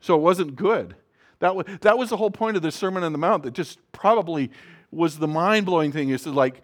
So 0.00 0.16
it 0.16 0.20
wasn't 0.20 0.56
good. 0.56 0.96
That 1.38 1.54
was, 1.54 1.66
that 1.82 1.96
was 1.96 2.10
the 2.10 2.16
whole 2.16 2.30
point 2.30 2.56
of 2.56 2.62
the 2.62 2.72
Sermon 2.72 3.04
on 3.04 3.12
the 3.12 3.18
Mount, 3.18 3.44
that 3.44 3.52
just 3.52 3.78
probably 3.92 4.50
was 4.94 5.18
the 5.18 5.28
mind 5.28 5.66
blowing 5.66 5.92
thing. 5.92 6.10
Is 6.10 6.26
like 6.26 6.62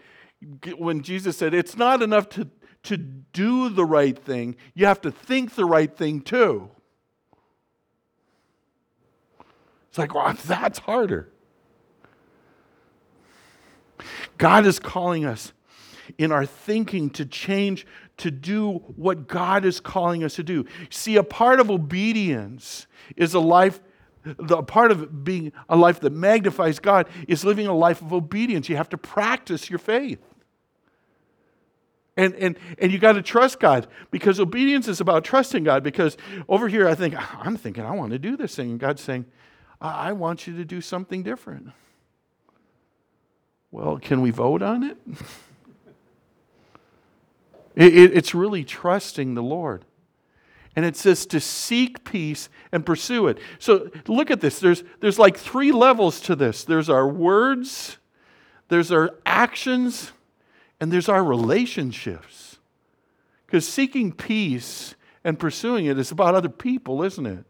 when 0.79 1.03
Jesus 1.03 1.37
said, 1.37 1.55
It's 1.55 1.77
not 1.77 2.03
enough 2.03 2.29
to 2.31 2.49
to 2.85 2.97
do 2.97 3.69
the 3.69 3.85
right 3.85 4.19
thing, 4.19 4.57
you 4.75 4.87
have 4.87 5.01
to 5.03 5.11
think 5.11 5.55
the 5.55 5.65
right 5.65 5.95
thing 5.95 6.21
too. 6.21 6.71
It's 9.89 9.99
like, 9.99 10.15
well, 10.15 10.35
that's 10.47 10.79
harder. 10.79 11.31
God 14.39 14.67
is 14.67 14.79
calling 14.79 15.27
us 15.27 15.53
in 16.17 16.33
our 16.33 16.47
thinking 16.47 17.11
to 17.11 17.27
change 17.27 17.87
to 18.17 18.31
do 18.31 18.73
what 18.97 19.29
God 19.29 19.65
is 19.65 19.81
calling 19.81 20.25
us 20.25 20.37
to 20.37 20.43
do. 20.43 20.65
See, 20.89 21.17
a 21.17 21.23
part 21.23 21.61
of 21.61 21.71
obedience 21.71 22.87
is 23.17 23.35
a 23.35 23.41
life 23.41 23.81
the 24.25 24.63
part 24.63 24.91
of 24.91 25.25
being 25.25 25.53
a 25.69 25.77
life 25.77 26.01
that 26.01 26.13
magnifies 26.13 26.79
God 26.79 27.09
is 27.27 27.45
living 27.45 27.67
a 27.67 27.75
life 27.75 28.03
of 28.03 28.13
obedience. 28.13 28.69
You 28.69 28.77
have 28.77 28.89
to 28.91 28.99
practice 28.99 29.71
your 29.71 29.79
faith. 29.79 30.21
And, 32.17 32.35
and, 32.35 32.59
and 32.79 32.93
you 32.93 32.99
got 32.99 33.13
to 33.13 33.23
trust 33.23 33.61
God 33.61 33.87
because 34.11 34.41
obedience 34.41 34.89
is 34.89 35.01
about 35.01 35.25
trusting 35.25 35.65
God. 35.65 35.83
Because 35.83 36.19
over 36.49 36.69
here, 36.69 36.87
I 36.87 36.95
think, 36.95 37.15
I'm 37.45 37.57
thinking, 37.57 37.85
I 37.85 37.93
want 37.93 38.13
to 38.13 38.19
do 38.19 38.37
this 38.37 38.55
thing. 38.55 38.73
And 38.73 38.81
God's 38.81 39.03
saying, 39.03 39.25
I, 39.81 40.09
I 40.09 40.13
want 40.13 40.47
you 40.47 40.57
to 40.57 40.65
do 40.65 40.81
something 40.81 41.23
different. 41.23 41.71
Well, 43.71 43.99
can 43.99 44.21
we 44.21 44.31
vote 44.31 44.61
on 44.61 44.83
it? 44.83 44.99
it, 47.77 47.97
it 47.97 48.17
it's 48.17 48.35
really 48.35 48.65
trusting 48.65 49.35
the 49.35 49.43
Lord. 49.43 49.85
And 50.77 50.85
it 50.85 50.97
says 50.97 51.27
to 51.27 51.41
seek 51.41 52.05
peace 52.05 52.49
and 52.71 52.87
pursue 52.87 53.27
it. 53.27 53.39
So 53.59 53.91
look 54.07 54.31
at 54.31 54.41
this. 54.41 54.61
There's, 54.61 54.85
there's 55.01 55.19
like 55.19 55.37
three 55.37 55.73
levels 55.73 56.21
to 56.23 56.37
this 56.37 56.65
there's 56.65 56.89
our 56.89 57.09
words, 57.09 57.99
there's 58.69 58.93
our 58.93 59.11
actions, 59.27 60.13
and 60.81 60.93
there's 60.93 61.09
our 61.09 61.25
relationships. 61.25 62.59
Because 63.47 63.67
seeking 63.67 64.13
peace 64.13 64.95
and 65.25 65.39
pursuing 65.39 65.87
it 65.87 65.99
is 65.99 66.13
about 66.13 66.37
other 66.37 66.49
people, 66.49 67.03
isn't 67.03 67.27
it? 67.27 67.45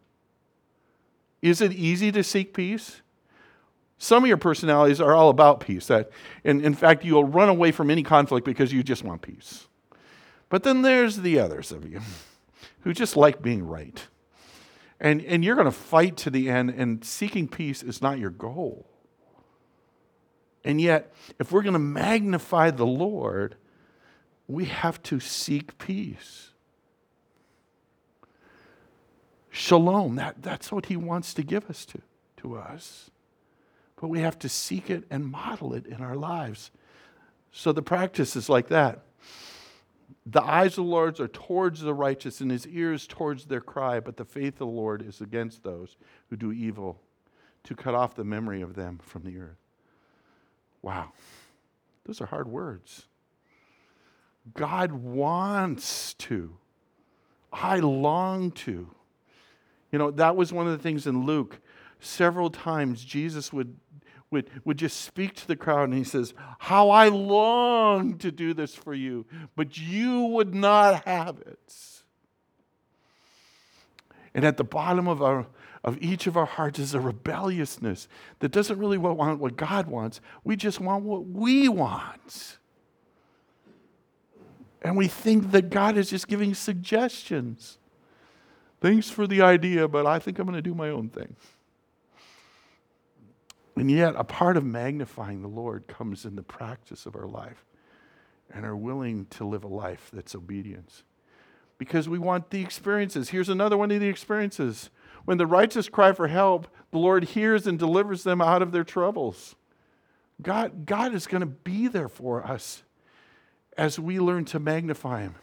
Is 1.42 1.60
it 1.60 1.72
easy 1.72 2.10
to 2.12 2.24
seek 2.24 2.54
peace? 2.54 3.02
Some 3.98 4.24
of 4.24 4.28
your 4.28 4.38
personalities 4.38 4.98
are 4.98 5.14
all 5.14 5.28
about 5.28 5.60
peace. 5.60 5.88
That, 5.88 6.10
and 6.42 6.64
in 6.64 6.74
fact, 6.74 7.04
you'll 7.04 7.24
run 7.24 7.50
away 7.50 7.70
from 7.70 7.90
any 7.90 8.02
conflict 8.02 8.46
because 8.46 8.72
you 8.72 8.82
just 8.82 9.04
want 9.04 9.20
peace. 9.20 9.68
But 10.48 10.62
then 10.62 10.80
there's 10.80 11.18
the 11.18 11.38
others 11.38 11.70
of 11.70 11.84
you 11.88 12.00
who 12.82 12.92
just 12.92 13.16
like 13.16 13.42
being 13.42 13.66
right. 13.66 14.06
And, 14.98 15.22
and 15.22 15.44
you're 15.44 15.54
going 15.54 15.66
to 15.66 15.70
fight 15.70 16.16
to 16.18 16.30
the 16.30 16.50
end, 16.50 16.70
and 16.70 17.04
seeking 17.04 17.48
peace 17.48 17.82
is 17.82 18.02
not 18.02 18.18
your 18.18 18.30
goal. 18.30 18.86
And 20.62 20.80
yet, 20.80 21.12
if 21.38 21.52
we're 21.52 21.62
going 21.62 21.72
to 21.72 21.78
magnify 21.78 22.70
the 22.70 22.86
Lord, 22.86 23.56
we 24.46 24.66
have 24.66 25.02
to 25.04 25.20
seek 25.20 25.78
peace. 25.78 26.50
Shalom, 29.48 30.16
that, 30.16 30.42
that's 30.42 30.70
what 30.70 30.86
he 30.86 30.96
wants 30.96 31.32
to 31.34 31.42
give 31.42 31.68
us 31.70 31.86
to, 31.86 32.00
to 32.38 32.56
us. 32.56 33.10
But 34.00 34.08
we 34.08 34.20
have 34.20 34.38
to 34.40 34.48
seek 34.48 34.90
it 34.90 35.04
and 35.10 35.26
model 35.26 35.72
it 35.74 35.86
in 35.86 36.00
our 36.00 36.16
lives. 36.16 36.70
So 37.52 37.72
the 37.72 37.82
practice 37.82 38.36
is 38.36 38.48
like 38.48 38.68
that. 38.68 39.02
The 40.26 40.42
eyes 40.42 40.72
of 40.72 40.84
the 40.84 40.90
Lord 40.90 41.20
are 41.20 41.28
towards 41.28 41.80
the 41.80 41.94
righteous, 41.94 42.40
and 42.40 42.50
his 42.50 42.66
ears 42.66 43.06
towards 43.06 43.46
their 43.46 43.60
cry, 43.60 44.00
but 44.00 44.16
the 44.16 44.24
faith 44.24 44.54
of 44.54 44.58
the 44.58 44.66
Lord 44.66 45.02
is 45.02 45.20
against 45.20 45.62
those 45.62 45.96
who 46.28 46.36
do 46.36 46.52
evil, 46.52 47.00
to 47.64 47.74
cut 47.74 47.94
off 47.94 48.14
the 48.14 48.24
memory 48.24 48.62
of 48.62 48.74
them 48.74 48.98
from 49.02 49.24
the 49.24 49.38
earth. 49.38 49.58
Wow, 50.82 51.12
those 52.06 52.20
are 52.20 52.26
hard 52.26 52.48
words. 52.48 53.06
God 54.54 54.92
wants 54.92 56.14
to. 56.14 56.56
I 57.52 57.80
long 57.80 58.50
to. 58.52 58.88
You 59.92 59.98
know, 59.98 60.10
that 60.12 60.36
was 60.36 60.52
one 60.52 60.66
of 60.66 60.72
the 60.72 60.82
things 60.82 61.06
in 61.06 61.26
Luke. 61.26 61.60
Several 61.98 62.48
times 62.48 63.04
Jesus 63.04 63.52
would, 63.52 63.76
would, 64.30 64.48
would 64.64 64.76
just 64.76 65.00
speak 65.00 65.34
to 65.36 65.48
the 65.48 65.56
crowd 65.56 65.88
and 65.88 65.94
he 65.94 66.04
says, 66.04 66.34
How 66.58 66.90
I 66.90 67.08
long 67.08 68.18
to 68.18 68.30
do 68.30 68.54
this 68.54 68.74
for 68.74 68.94
you, 68.94 69.26
but 69.56 69.78
you 69.78 70.22
would 70.26 70.54
not 70.54 71.04
have 71.06 71.38
it. 71.40 72.02
And 74.34 74.44
at 74.44 74.56
the 74.56 74.64
bottom 74.64 75.08
of 75.08 75.22
our 75.22 75.46
of 75.82 75.96
each 76.02 76.26
of 76.26 76.36
our 76.36 76.46
hearts 76.46 76.78
is 76.78 76.94
a 76.94 77.00
rebelliousness 77.00 78.06
that 78.40 78.50
doesn't 78.50 78.78
really 78.78 78.98
want 78.98 79.40
what 79.40 79.56
God 79.56 79.86
wants. 79.86 80.20
We 80.44 80.54
just 80.56 80.78
want 80.78 81.04
what 81.04 81.26
we 81.26 81.68
want. 81.68 82.58
And 84.82 84.96
we 84.96 85.08
think 85.08 85.52
that 85.52 85.70
God 85.70 85.96
is 85.96 86.10
just 86.10 86.28
giving 86.28 86.54
suggestions. 86.54 87.78
Thanks 88.80 89.10
for 89.10 89.26
the 89.26 89.42
idea, 89.42 89.88
but 89.88 90.06
I 90.06 90.18
think 90.18 90.38
I'm 90.38 90.46
going 90.46 90.56
to 90.56 90.62
do 90.62 90.74
my 90.74 90.88
own 90.88 91.08
thing. 91.08 91.36
And 93.76 93.90
yet, 93.90 94.14
a 94.16 94.24
part 94.24 94.56
of 94.56 94.64
magnifying 94.64 95.42
the 95.42 95.48
Lord 95.48 95.86
comes 95.86 96.24
in 96.24 96.36
the 96.36 96.42
practice 96.42 97.06
of 97.06 97.16
our 97.16 97.26
life 97.26 97.64
and 98.52 98.66
are 98.66 98.76
willing 98.76 99.26
to 99.26 99.44
live 99.44 99.64
a 99.64 99.68
life 99.68 100.10
that's 100.12 100.34
obedience. 100.34 101.04
Because 101.78 102.08
we 102.08 102.18
want 102.18 102.50
the 102.50 102.60
experiences. 102.60 103.30
Here's 103.30 103.48
another 103.48 103.76
one 103.76 103.90
of 103.90 104.00
the 104.00 104.08
experiences 104.08 104.90
when 105.24 105.38
the 105.38 105.46
righteous 105.46 105.88
cry 105.88 106.12
for 106.12 106.28
help, 106.28 106.66
the 106.90 106.98
Lord 106.98 107.24
hears 107.24 107.66
and 107.66 107.78
delivers 107.78 108.22
them 108.22 108.40
out 108.40 108.62
of 108.62 108.72
their 108.72 108.84
troubles. 108.84 109.54
God, 110.42 110.86
God 110.86 111.14
is 111.14 111.26
going 111.26 111.42
to 111.42 111.46
be 111.46 111.88
there 111.88 112.08
for 112.08 112.44
us 112.44 112.82
as 113.76 113.98
we 113.98 114.18
learn 114.18 114.44
to 114.46 114.58
magnify 114.58 115.22
Him. 115.22 115.36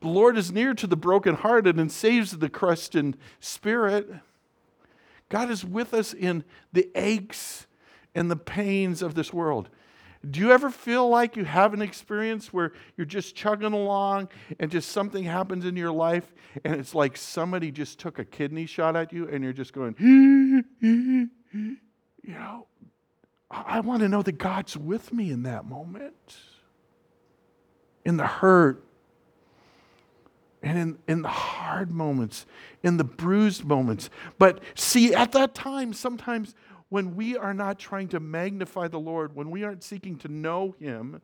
The 0.00 0.08
Lord 0.08 0.36
is 0.36 0.52
near 0.52 0.74
to 0.74 0.86
the 0.86 0.96
brokenhearted 0.96 1.78
and 1.78 1.90
saves 1.90 2.32
the 2.32 2.48
crushed 2.48 2.94
in 2.94 3.16
spirit. 3.40 4.10
God 5.28 5.50
is 5.50 5.64
with 5.64 5.92
us 5.92 6.14
in 6.14 6.44
the 6.72 6.90
aches 6.94 7.66
and 8.14 8.30
the 8.30 8.36
pains 8.36 9.02
of 9.02 9.14
this 9.14 9.32
world. 9.32 9.68
Do 10.28 10.40
you 10.40 10.50
ever 10.50 10.70
feel 10.70 11.08
like 11.08 11.36
you 11.36 11.44
have 11.44 11.72
an 11.74 11.82
experience 11.82 12.52
where 12.52 12.72
you're 12.96 13.06
just 13.06 13.36
chugging 13.36 13.72
along 13.72 14.28
and 14.58 14.70
just 14.70 14.90
something 14.90 15.22
happens 15.22 15.64
in 15.64 15.76
your 15.76 15.92
life 15.92 16.34
and 16.64 16.74
it's 16.74 16.94
like 16.94 17.16
somebody 17.16 17.70
just 17.70 18.00
took 18.00 18.18
a 18.18 18.24
kidney 18.24 18.66
shot 18.66 18.96
at 18.96 19.12
you 19.12 19.28
and 19.28 19.44
you're 19.44 19.52
just 19.52 19.72
going, 19.72 19.94
you 20.00 21.30
know, 22.24 22.66
I 23.50 23.80
want 23.80 24.00
to 24.02 24.08
know 24.08 24.22
that 24.22 24.38
God's 24.38 24.76
with 24.76 25.12
me 25.12 25.30
in 25.30 25.44
that 25.44 25.64
moment, 25.64 26.36
in 28.04 28.16
the 28.16 28.26
hurt, 28.26 28.84
and 30.62 30.76
in, 30.76 30.98
in 31.06 31.22
the 31.22 31.28
hard 31.28 31.90
moments, 31.90 32.44
in 32.82 32.96
the 32.96 33.04
bruised 33.04 33.64
moments. 33.64 34.10
But 34.38 34.60
see, 34.74 35.14
at 35.14 35.32
that 35.32 35.54
time, 35.54 35.92
sometimes 35.92 36.54
when 36.88 37.14
we 37.16 37.36
are 37.36 37.54
not 37.54 37.78
trying 37.78 38.08
to 38.08 38.20
magnify 38.20 38.88
the 38.88 38.98
Lord, 38.98 39.34
when 39.34 39.50
we 39.50 39.64
aren't 39.64 39.84
seeking 39.84 40.16
to 40.18 40.28
know 40.28 40.74
Him, 40.78 41.20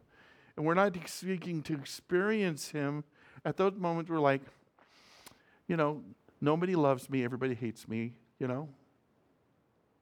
and 0.57 0.65
we're 0.65 0.75
not 0.75 0.97
seeking 1.07 1.63
to 1.63 1.75
experience 1.75 2.69
Him, 2.69 3.05
at 3.45 3.57
those 3.57 3.75
moments 3.77 4.11
we're 4.11 4.21
like, 4.21 4.43
you 5.67 5.77
know, 5.77 6.03
nobody 6.41 6.75
loves 6.75 7.09
me, 7.09 7.25
everybody 7.25 7.55
hates 7.55 7.89
me, 7.89 8.13
you 8.39 8.47
know? 8.47 8.69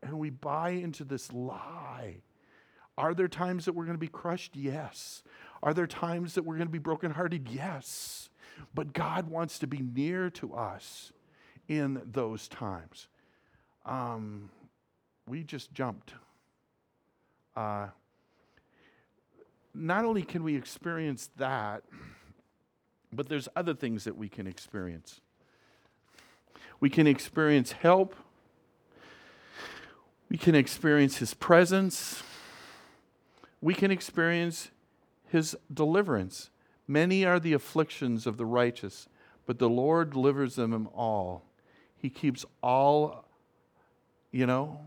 And 0.03 0.19
we 0.19 0.31
buy 0.31 0.71
into 0.71 1.05
this 1.05 1.33
lie. 1.33 2.17
Are 2.99 3.15
there 3.15 3.29
times 3.29 3.65
that 3.65 3.75
we're 3.75 3.85
going 3.85 3.97
to 3.97 4.01
be 4.01 4.09
crushed? 4.09 4.57
Yes. 4.57 5.23
Are 5.63 5.73
there 5.73 5.87
times 5.87 6.35
that 6.35 6.43
we're 6.45 6.57
going 6.57 6.67
to 6.67 6.73
be 6.73 6.79
brokenhearted? 6.79 7.49
Yes. 7.49 8.29
But 8.75 8.93
God 8.93 9.29
wants 9.31 9.59
to 9.61 9.67
be 9.67 9.79
near 9.79 10.29
to 10.31 10.55
us 10.55 11.13
in 11.69 12.03
those 12.05 12.49
times. 12.49 13.09
Um, 13.87 14.51
we 15.27 15.43
just 15.43 15.73
jumped. 15.73 16.15
Uh, 17.57 17.89
not 19.75 20.05
only 20.05 20.23
can 20.23 20.43
we 20.43 20.57
experience 20.57 21.31
that, 21.37 21.83
but 23.13 23.29
there's 23.29 23.49
other 23.55 23.75
things 23.75 24.05
that 24.05 24.17
we 24.17 24.29
can 24.29 24.47
experience. 24.47 25.21
We 26.81 26.91
can 26.91 27.07
experience 27.07 27.73
help. 27.73 28.17
We 30.29 30.39
can 30.39 30.55
experience 30.55 31.19
His 31.19 31.35
presence. 31.35 32.23
We 33.61 33.75
can 33.75 33.91
experience 33.91 34.71
His 35.29 35.57
deliverance. 35.73 36.51
Many 36.89 37.25
are 37.25 37.39
the 37.39 37.53
afflictions 37.53 38.27
of 38.27 38.37
the 38.37 38.47
righteous, 38.47 39.09
but 39.47 39.59
the 39.59 39.69
Lord 39.69 40.13
delivers 40.13 40.57
them 40.57 40.89
all. 40.95 41.45
He 41.97 42.11
keeps 42.11 42.45
all, 42.63 43.25
you 44.31 44.47
know. 44.47 44.81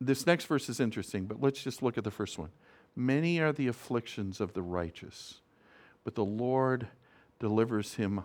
This 0.00 0.26
next 0.26 0.46
verse 0.46 0.68
is 0.68 0.80
interesting, 0.80 1.26
but 1.26 1.40
let's 1.40 1.62
just 1.62 1.82
look 1.82 1.98
at 1.98 2.04
the 2.04 2.10
first 2.10 2.38
one. 2.38 2.50
Many 2.96 3.38
are 3.38 3.52
the 3.52 3.68
afflictions 3.68 4.40
of 4.40 4.54
the 4.54 4.62
righteous, 4.62 5.40
but 6.04 6.14
the 6.14 6.24
Lord 6.24 6.88
delivers 7.38 7.94
him 7.94 8.22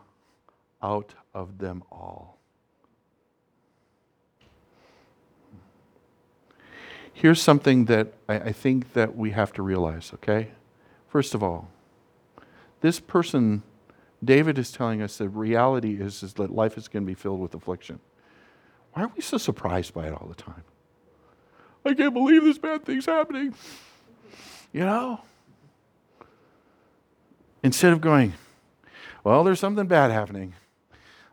out 0.81 1.13
of 1.33 1.57
them 1.57 1.83
all. 1.91 2.39
Here's 7.13 7.41
something 7.41 7.85
that 7.85 8.13
I, 8.27 8.35
I 8.35 8.51
think 8.51 8.93
that 8.93 9.15
we 9.15 9.31
have 9.31 9.53
to 9.53 9.61
realize, 9.61 10.11
okay? 10.15 10.51
First 11.07 11.33
of 11.33 11.41
all, 11.41 11.69
this 12.81 12.99
person, 12.99 13.63
David 14.23 14.57
is 14.57 14.71
telling 14.71 15.01
us 15.01 15.17
the 15.17 15.29
reality 15.29 16.01
is, 16.01 16.23
is 16.23 16.33
that 16.33 16.51
life 16.51 16.77
is 16.77 16.87
going 16.87 17.03
to 17.03 17.07
be 17.07 17.13
filled 17.13 17.39
with 17.39 17.53
affliction. 17.53 17.99
Why 18.93 19.03
are 19.03 19.11
we 19.15 19.21
so 19.21 19.37
surprised 19.37 19.93
by 19.93 20.07
it 20.07 20.13
all 20.13 20.27
the 20.27 20.35
time? 20.35 20.63
I 21.85 21.93
can't 21.93 22.13
believe 22.13 22.43
this 22.43 22.57
bad 22.57 22.83
thing's 22.83 23.05
happening. 23.05 23.53
You 24.73 24.81
know? 24.81 25.21
Instead 27.63 27.93
of 27.93 28.01
going, 28.01 28.33
well, 29.23 29.43
there's 29.43 29.59
something 29.59 29.87
bad 29.87 30.11
happening. 30.11 30.53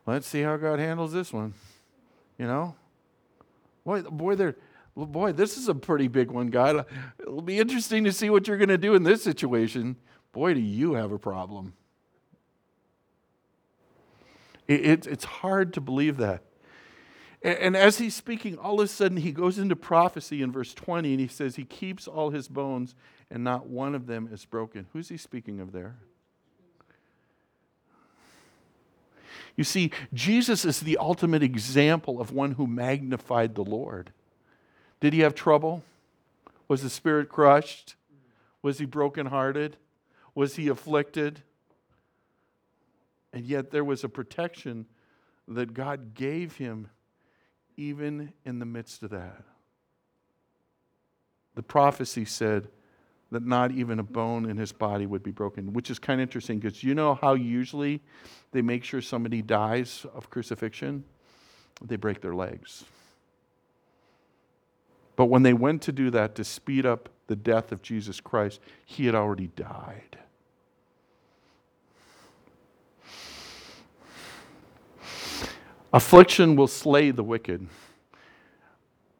Let's 0.05 0.27
see 0.27 0.41
how 0.41 0.57
God 0.57 0.79
handles 0.79 1.13
this 1.13 1.33
one. 1.33 1.53
You 2.37 2.47
know? 2.47 2.75
Boy, 3.85 4.01
boy, 4.03 4.35
there, 4.35 4.55
boy, 4.95 5.31
this 5.31 5.57
is 5.57 5.67
a 5.67 5.75
pretty 5.75 6.07
big 6.07 6.31
one, 6.31 6.47
God. 6.47 6.85
It'll 7.19 7.41
be 7.41 7.59
interesting 7.59 8.03
to 8.03 8.13
see 8.13 8.29
what 8.29 8.47
you're 8.47 8.57
going 8.57 8.69
to 8.69 8.77
do 8.77 8.95
in 8.95 9.03
this 9.03 9.23
situation. 9.23 9.97
Boy, 10.31 10.53
do 10.53 10.59
you 10.59 10.93
have 10.93 11.11
a 11.11 11.19
problem. 11.19 11.73
It, 14.67 14.85
it, 14.85 15.07
it's 15.07 15.25
hard 15.25 15.73
to 15.73 15.81
believe 15.81 16.17
that. 16.17 16.43
And 17.43 17.75
as 17.75 17.97
he's 17.97 18.15
speaking, 18.15 18.57
all 18.57 18.79
of 18.79 18.85
a 18.85 18.87
sudden 18.87 19.17
he 19.17 19.33
goes 19.33 19.59
into 19.59 19.75
prophecy 19.75 20.41
in 20.41 20.51
verse 20.51 20.73
20 20.73 21.11
and 21.11 21.19
he 21.19 21.27
says, 21.27 21.57
He 21.57 21.65
keeps 21.65 22.07
all 22.07 22.29
his 22.29 22.47
bones 22.47 22.95
and 23.29 23.43
not 23.43 23.67
one 23.67 23.95
of 23.95 24.07
them 24.07 24.29
is 24.31 24.45
broken. 24.45 24.87
Who's 24.93 25.09
he 25.09 25.17
speaking 25.17 25.59
of 25.59 25.73
there? 25.73 25.97
You 29.57 29.65
see, 29.65 29.91
Jesus 30.13 30.63
is 30.63 30.79
the 30.79 30.97
ultimate 30.97 31.43
example 31.43 32.21
of 32.21 32.31
one 32.31 32.53
who 32.53 32.65
magnified 32.65 33.55
the 33.55 33.63
Lord. 33.63 34.11
Did 34.99 35.13
he 35.13 35.19
have 35.19 35.35
trouble? 35.35 35.83
Was 36.67 36.81
the 36.81 36.89
spirit 36.89 37.27
crushed? 37.27 37.95
Was 38.61 38.79
he 38.79 38.85
brokenhearted? 38.85 39.75
Was 40.33 40.55
he 40.55 40.69
afflicted? 40.69 41.41
And 43.33 43.45
yet 43.45 43.69
there 43.69 43.83
was 43.83 44.03
a 44.03 44.09
protection 44.09 44.85
that 45.47 45.73
God 45.73 46.13
gave 46.15 46.55
him 46.55 46.87
even 47.77 48.33
in 48.45 48.59
the 48.59 48.65
midst 48.65 49.03
of 49.03 49.09
that. 49.11 49.43
The 51.55 51.63
prophecy 51.63 52.25
said 52.25 52.67
that 53.31 53.45
not 53.45 53.71
even 53.71 53.99
a 53.99 54.03
bone 54.03 54.49
in 54.49 54.57
his 54.57 54.71
body 54.71 55.05
would 55.05 55.23
be 55.23 55.31
broken, 55.31 55.73
which 55.73 55.89
is 55.89 55.99
kind 55.99 56.21
of 56.21 56.23
interesting 56.23 56.59
because 56.59 56.83
you 56.83 56.95
know 56.95 57.15
how 57.15 57.33
usually 57.33 58.01
they 58.51 58.61
make 58.61 58.83
sure 58.83 59.01
somebody 59.01 59.41
dies 59.41 60.05
of 60.13 60.29
crucifixion? 60.29 61.03
They 61.83 61.95
break 61.95 62.21
their 62.21 62.35
legs. 62.35 62.85
But 65.15 65.25
when 65.25 65.43
they 65.43 65.53
went 65.53 65.81
to 65.83 65.91
do 65.91 66.09
that 66.11 66.35
to 66.35 66.43
speed 66.43 66.85
up 66.85 67.09
the 67.27 67.35
death 67.35 67.71
of 67.71 67.81
Jesus 67.81 68.19
Christ, 68.19 68.59
he 68.85 69.05
had 69.05 69.15
already 69.15 69.47
died. 69.47 70.17
Affliction 75.93 76.55
will 76.55 76.67
slay 76.67 77.11
the 77.11 77.23
wicked, 77.23 77.67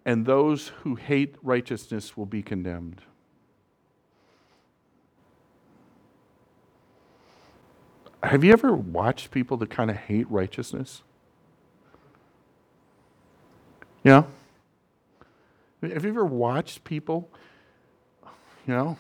and 0.06 0.26
those 0.26 0.70
who 0.82 0.96
hate 0.96 1.36
righteousness 1.44 2.18
will 2.18 2.26
be 2.26 2.42
condemned. 2.42 3.04
Have 8.24 8.44
you 8.44 8.52
ever 8.54 8.74
watched 8.74 9.30
people 9.30 9.56
that 9.58 9.70
kind 9.70 9.92
of 9.92 9.98
hate 9.98 10.30
righteousness? 10.32 11.04
Yeah? 14.04 14.24
Have 15.82 16.04
you 16.04 16.10
ever 16.10 16.26
watched 16.26 16.84
people, 16.86 17.30
you 18.66 18.74
know? 18.74 18.98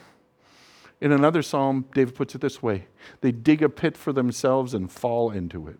In 1.02 1.12
another 1.12 1.42
psalm, 1.42 1.86
David 1.94 2.16
puts 2.16 2.36
it 2.36 2.42
this 2.42 2.62
way 2.62 2.86
they 3.22 3.32
dig 3.32 3.64
a 3.64 3.70
pit 3.70 3.98
for 3.98 4.14
themselves 4.14 4.74
and 4.76 4.92
fall 4.92 5.32
into 5.32 5.68
it. 5.68 5.80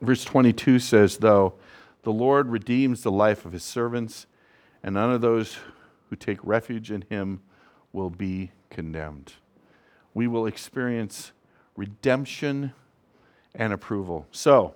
Verse 0.00 0.24
22 0.24 0.78
says, 0.78 1.18
though, 1.18 1.54
the 2.02 2.12
Lord 2.12 2.50
redeems 2.50 3.02
the 3.02 3.10
life 3.10 3.44
of 3.44 3.52
his 3.52 3.64
servants, 3.64 4.26
and 4.82 4.94
none 4.94 5.10
of 5.10 5.20
those 5.20 5.56
who 6.10 6.16
take 6.16 6.38
refuge 6.42 6.90
in 6.90 7.04
him 7.08 7.40
will 7.92 8.10
be 8.10 8.50
condemned. 8.70 9.32
We 10.12 10.26
will 10.28 10.46
experience 10.46 11.32
redemption 11.76 12.72
and 13.54 13.72
approval. 13.72 14.26
So, 14.30 14.74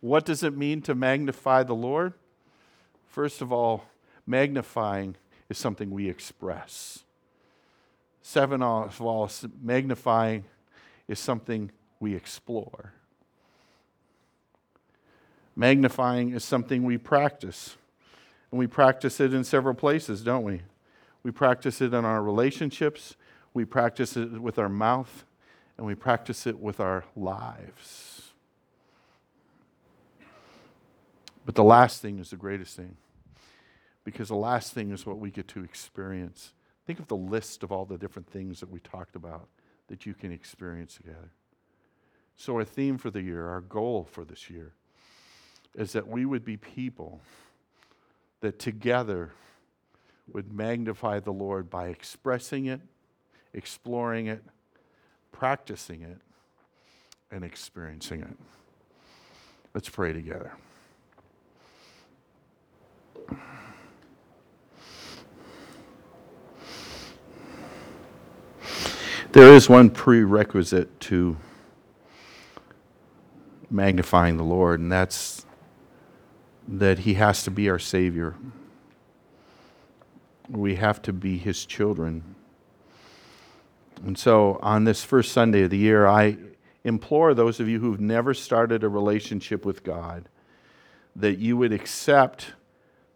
what 0.00 0.24
does 0.24 0.42
it 0.42 0.56
mean 0.56 0.80
to 0.82 0.94
magnify 0.94 1.64
the 1.64 1.74
Lord? 1.74 2.14
First 3.06 3.42
of 3.42 3.52
all, 3.52 3.84
magnifying 4.26 5.16
is 5.48 5.58
something 5.58 5.90
we 5.90 6.08
express. 6.08 7.04
Seven 8.22 8.62
of 8.62 9.00
all, 9.00 9.30
magnifying 9.60 10.44
is 11.08 11.18
something 11.18 11.70
we 11.98 12.14
explore. 12.14 12.92
Magnifying 15.58 16.30
is 16.30 16.44
something 16.44 16.84
we 16.84 16.98
practice. 16.98 17.76
And 18.52 18.60
we 18.60 18.68
practice 18.68 19.18
it 19.18 19.34
in 19.34 19.42
several 19.42 19.74
places, 19.74 20.22
don't 20.22 20.44
we? 20.44 20.62
We 21.24 21.32
practice 21.32 21.80
it 21.80 21.92
in 21.92 22.04
our 22.04 22.22
relationships, 22.22 23.16
we 23.52 23.64
practice 23.64 24.16
it 24.16 24.40
with 24.40 24.56
our 24.56 24.68
mouth, 24.68 25.24
and 25.76 25.84
we 25.84 25.96
practice 25.96 26.46
it 26.46 26.60
with 26.60 26.78
our 26.78 27.04
lives. 27.16 28.30
But 31.44 31.56
the 31.56 31.64
last 31.64 32.00
thing 32.00 32.20
is 32.20 32.30
the 32.30 32.36
greatest 32.36 32.76
thing, 32.76 32.96
because 34.04 34.28
the 34.28 34.36
last 34.36 34.72
thing 34.74 34.92
is 34.92 35.04
what 35.04 35.18
we 35.18 35.32
get 35.32 35.48
to 35.48 35.64
experience. 35.64 36.52
Think 36.86 37.00
of 37.00 37.08
the 37.08 37.16
list 37.16 37.64
of 37.64 37.72
all 37.72 37.84
the 37.84 37.98
different 37.98 38.30
things 38.30 38.60
that 38.60 38.70
we 38.70 38.78
talked 38.78 39.16
about 39.16 39.48
that 39.88 40.06
you 40.06 40.14
can 40.14 40.30
experience 40.30 40.94
together. 40.94 41.32
So, 42.36 42.54
our 42.54 42.64
theme 42.64 42.96
for 42.96 43.10
the 43.10 43.22
year, 43.22 43.48
our 43.48 43.60
goal 43.60 44.06
for 44.08 44.24
this 44.24 44.48
year, 44.48 44.74
is 45.74 45.92
that 45.92 46.08
we 46.08 46.24
would 46.24 46.44
be 46.44 46.56
people 46.56 47.20
that 48.40 48.58
together 48.58 49.32
would 50.32 50.52
magnify 50.52 51.20
the 51.20 51.32
Lord 51.32 51.70
by 51.70 51.88
expressing 51.88 52.66
it, 52.66 52.80
exploring 53.52 54.26
it, 54.26 54.42
practicing 55.32 56.02
it, 56.02 56.18
and 57.30 57.44
experiencing 57.44 58.20
it. 58.20 58.36
Let's 59.74 59.88
pray 59.88 60.12
together. 60.12 60.52
There 69.32 69.52
is 69.52 69.68
one 69.68 69.90
prerequisite 69.90 71.00
to 71.00 71.36
magnifying 73.70 74.38
the 74.38 74.42
Lord, 74.42 74.80
and 74.80 74.90
that's 74.90 75.44
that 76.68 77.00
He 77.00 77.14
has 77.14 77.42
to 77.44 77.50
be 77.50 77.70
our 77.70 77.78
Savior. 77.78 78.34
We 80.48 80.76
have 80.76 81.00
to 81.02 81.12
be 81.12 81.38
His 81.38 81.64
children. 81.64 82.36
And 84.04 84.16
so, 84.18 84.58
on 84.62 84.84
this 84.84 85.02
first 85.02 85.32
Sunday 85.32 85.62
of 85.62 85.70
the 85.70 85.78
year, 85.78 86.06
I 86.06 86.36
implore 86.84 87.34
those 87.34 87.58
of 87.58 87.68
you 87.68 87.80
who've 87.80 88.00
never 88.00 88.34
started 88.34 88.84
a 88.84 88.88
relationship 88.88 89.64
with 89.64 89.82
God 89.82 90.28
that 91.16 91.38
you 91.38 91.56
would 91.56 91.72
accept 91.72 92.52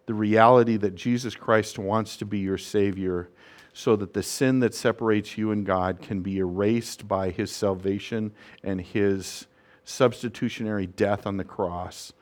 the 0.07 0.15
reality 0.15 0.77
that 0.77 0.97
Jesus 0.97 1.37
Christ 1.37 1.79
wants 1.79 2.17
to 2.17 2.25
be 2.25 2.41
your 2.41 2.59
Savior 2.59 3.29
so 3.73 3.95
that 3.97 4.13
the 4.13 4.23
sin 4.23 4.59
that 4.61 4.75
separates 4.75 5.39
you 5.39 5.53
and 5.53 5.65
God 5.65 6.03
can 6.03 6.21
be 6.21 6.39
erased 6.39 7.07
by 7.07 7.31
His 7.31 7.53
salvation 7.53 8.33
and 8.65 8.81
His 8.81 9.47
substitutionary 9.85 10.87
death 10.87 11.27
on 11.27 11.37
the 11.37 11.45
cross 11.45 12.13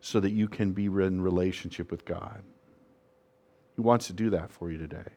so 0.00 0.20
that 0.20 0.30
you 0.30 0.48
can 0.48 0.72
be 0.72 0.86
in 0.86 1.20
relationship 1.20 1.90
with 1.90 2.04
God. 2.04 2.42
He 3.76 3.82
wants 3.82 4.06
to 4.08 4.12
do 4.12 4.30
that 4.30 4.50
for 4.50 4.70
you 4.70 4.78
today. 4.78 5.10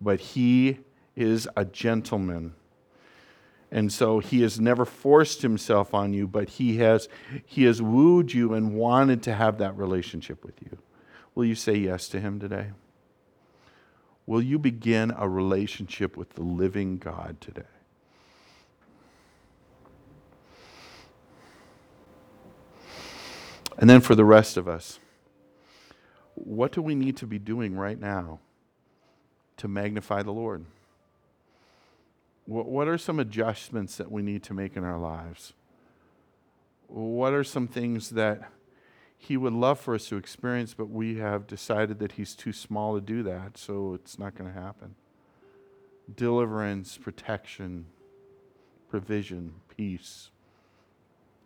But 0.00 0.20
He 0.20 0.78
is 1.16 1.48
a 1.56 1.64
gentleman. 1.64 2.54
And 3.70 3.92
so 3.92 4.18
he 4.18 4.42
has 4.42 4.58
never 4.58 4.84
forced 4.84 5.42
himself 5.42 5.92
on 5.92 6.14
you, 6.14 6.26
but 6.26 6.48
he 6.48 6.78
has, 6.78 7.08
he 7.44 7.64
has 7.64 7.82
wooed 7.82 8.32
you 8.32 8.54
and 8.54 8.74
wanted 8.74 9.22
to 9.24 9.34
have 9.34 9.58
that 9.58 9.76
relationship 9.76 10.44
with 10.44 10.54
you. 10.62 10.78
Will 11.34 11.44
you 11.44 11.54
say 11.54 11.74
yes 11.74 12.08
to 12.08 12.20
him 12.20 12.40
today? 12.40 12.70
Will 14.26 14.40
you 14.40 14.58
begin 14.58 15.12
a 15.16 15.28
relationship 15.28 16.16
with 16.16 16.30
the 16.30 16.42
living 16.42 16.98
God 16.98 17.40
today? 17.40 17.62
And 23.78 23.88
then 23.88 24.00
for 24.00 24.16
the 24.16 24.24
rest 24.24 24.56
of 24.56 24.66
us, 24.66 24.98
what 26.34 26.72
do 26.72 26.82
we 26.82 26.96
need 26.96 27.16
to 27.18 27.26
be 27.26 27.38
doing 27.38 27.76
right 27.76 27.98
now 27.98 28.40
to 29.56 29.68
magnify 29.68 30.22
the 30.22 30.32
Lord? 30.32 30.64
What 32.46 32.88
are 32.88 32.98
some 32.98 33.20
adjustments 33.20 33.96
that 33.96 34.10
we 34.10 34.22
need 34.22 34.42
to 34.44 34.54
make 34.54 34.76
in 34.76 34.82
our 34.82 34.98
lives? 34.98 35.52
What 36.86 37.34
are 37.34 37.44
some 37.44 37.68
things 37.68 38.10
that 38.10 38.50
He 39.16 39.36
would 39.36 39.52
love 39.52 39.78
for 39.78 39.94
us 39.94 40.08
to 40.08 40.16
experience, 40.16 40.74
but 40.74 40.88
we 40.88 41.18
have 41.18 41.46
decided 41.46 41.98
that 41.98 42.12
He's 42.12 42.34
too 42.34 42.52
small 42.52 42.94
to 42.94 43.00
do 43.00 43.22
that, 43.24 43.58
so 43.58 43.94
it's 43.94 44.18
not 44.18 44.34
going 44.34 44.52
to 44.52 44.58
happen? 44.58 44.94
Deliverance, 46.16 46.96
protection, 46.96 47.86
provision, 48.88 49.54
peace, 49.76 50.30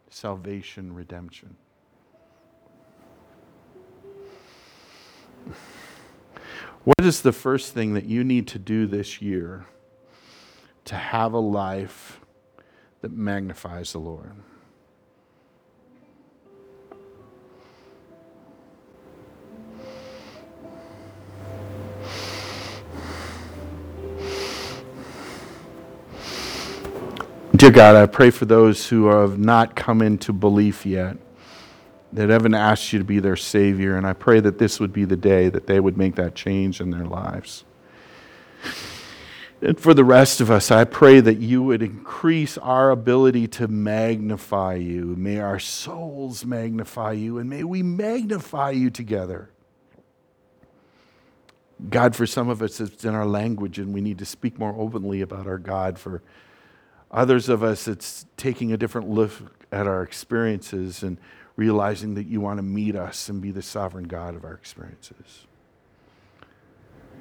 salvation, 0.08 0.94
redemption. 0.94 1.56
What 6.84 7.06
is 7.06 7.22
the 7.22 7.32
first 7.32 7.72
thing 7.72 7.94
that 7.94 8.06
you 8.06 8.24
need 8.24 8.48
to 8.48 8.58
do 8.58 8.86
this 8.86 9.22
year 9.22 9.66
to 10.84 10.96
have 10.96 11.32
a 11.32 11.38
life 11.38 12.20
that 13.00 13.12
magnifies 13.12 13.92
the 13.92 13.98
Lord? 13.98 14.32
Dear 27.54 27.70
God, 27.70 27.94
I 27.94 28.06
pray 28.06 28.30
for 28.30 28.44
those 28.44 28.88
who 28.88 29.06
have 29.06 29.38
not 29.38 29.76
come 29.76 30.02
into 30.02 30.32
belief 30.32 30.84
yet 30.84 31.16
that 32.12 32.28
haven't 32.28 32.54
asked 32.54 32.92
you 32.92 32.98
to 32.98 33.04
be 33.04 33.18
their 33.18 33.36
Savior. 33.36 33.96
And 33.96 34.06
I 34.06 34.12
pray 34.12 34.40
that 34.40 34.58
this 34.58 34.78
would 34.78 34.92
be 34.92 35.04
the 35.04 35.16
day 35.16 35.48
that 35.48 35.66
they 35.66 35.80
would 35.80 35.96
make 35.96 36.14
that 36.16 36.34
change 36.34 36.80
in 36.80 36.90
their 36.90 37.06
lives. 37.06 37.64
And 39.62 39.78
for 39.78 39.94
the 39.94 40.04
rest 40.04 40.40
of 40.40 40.50
us, 40.50 40.72
I 40.72 40.84
pray 40.84 41.20
that 41.20 41.38
you 41.38 41.62
would 41.62 41.82
increase 41.82 42.58
our 42.58 42.90
ability 42.90 43.46
to 43.48 43.68
magnify 43.68 44.74
you. 44.74 45.14
May 45.16 45.38
our 45.38 45.60
souls 45.60 46.44
magnify 46.44 47.12
you, 47.12 47.38
and 47.38 47.48
may 47.48 47.62
we 47.62 47.80
magnify 47.80 48.70
you 48.70 48.90
together. 48.90 49.50
God, 51.90 52.16
for 52.16 52.26
some 52.26 52.48
of 52.48 52.60
us, 52.60 52.80
it's 52.80 53.04
in 53.04 53.14
our 53.14 53.26
language, 53.26 53.78
and 53.78 53.94
we 53.94 54.00
need 54.00 54.18
to 54.18 54.24
speak 54.24 54.58
more 54.58 54.74
openly 54.76 55.20
about 55.20 55.46
our 55.46 55.58
God. 55.58 55.96
For 55.96 56.22
others 57.12 57.48
of 57.48 57.62
us, 57.62 57.86
it's 57.86 58.26
taking 58.36 58.72
a 58.72 58.76
different 58.76 59.08
look 59.08 59.30
at 59.70 59.86
our 59.86 60.02
experiences 60.02 61.04
and 61.04 61.18
realizing 61.56 62.14
that 62.14 62.26
you 62.26 62.40
want 62.40 62.58
to 62.58 62.62
meet 62.62 62.96
us 62.96 63.28
and 63.28 63.42
be 63.42 63.50
the 63.50 63.62
sovereign 63.62 64.04
God 64.04 64.34
of 64.34 64.44
our 64.44 64.54
experiences. 64.54 65.46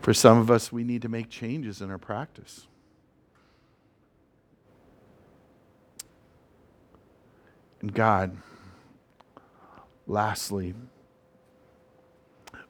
For 0.01 0.13
some 0.13 0.37
of 0.37 0.49
us, 0.49 0.71
we 0.71 0.83
need 0.83 1.01
to 1.03 1.09
make 1.09 1.29
changes 1.29 1.81
in 1.81 1.91
our 1.91 1.97
practice. 1.97 2.67
And 7.81 7.93
God, 7.93 8.37
lastly, 10.07 10.75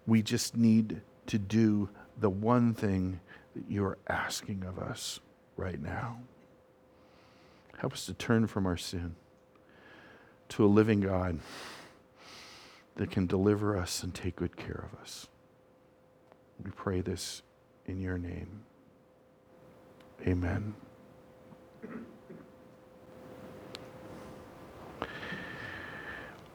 we 0.06 0.22
just 0.22 0.56
need 0.56 1.02
to 1.28 1.38
do 1.38 1.90
the 2.20 2.30
one 2.30 2.74
thing 2.74 3.20
that 3.56 3.66
you're 3.70 3.98
asking 4.08 4.64
of 4.66 4.80
us 4.80 5.20
right 5.58 5.82
now. 5.82 6.20
Help 7.78 7.94
us 7.94 8.06
to 8.06 8.14
turn 8.14 8.48
from 8.48 8.66
our 8.66 8.78
sin 8.78 9.16
to 10.52 10.66
a 10.66 10.68
living 10.68 11.02
God 11.02 11.40
that 12.96 13.10
can 13.10 13.26
deliver 13.26 13.78
us 13.78 14.04
and 14.04 14.14
take 14.14 14.36
good 14.36 14.56
care 14.58 14.86
of 14.92 15.00
us. 15.00 15.28
We 16.64 16.72
pray 16.72 17.02
this 17.02 17.42
in 17.86 18.00
your 18.00 18.18
name. 18.18 18.64
Amen. 20.28 20.76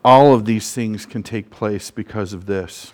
All 0.04 0.34
of 0.34 0.44
these 0.44 0.72
things 0.72 1.04
can 1.04 1.24
take 1.24 1.50
place 1.50 1.90
because 1.90 2.32
of 2.32 2.46
this. 2.46 2.92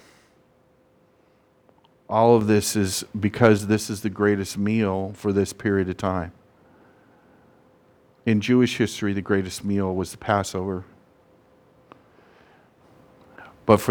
All 2.09 2.37
of 2.37 2.47
this 2.47 2.75
is 2.77 3.05
because 3.19 3.67
this 3.67 3.91
is 3.91 4.01
the 4.01 4.09
greatest 4.09 4.57
meal 4.57 5.13
for 5.15 5.33
this 5.33 5.53
period 5.53 5.89
of 5.91 5.97
time. 5.97 6.33
In 8.25 8.41
Jewish 8.41 8.79
history, 8.79 9.13
the 9.13 9.21
greatest 9.21 9.65
meal 9.65 9.95
was 9.95 10.13
the 10.13 10.19
Passover 10.19 10.85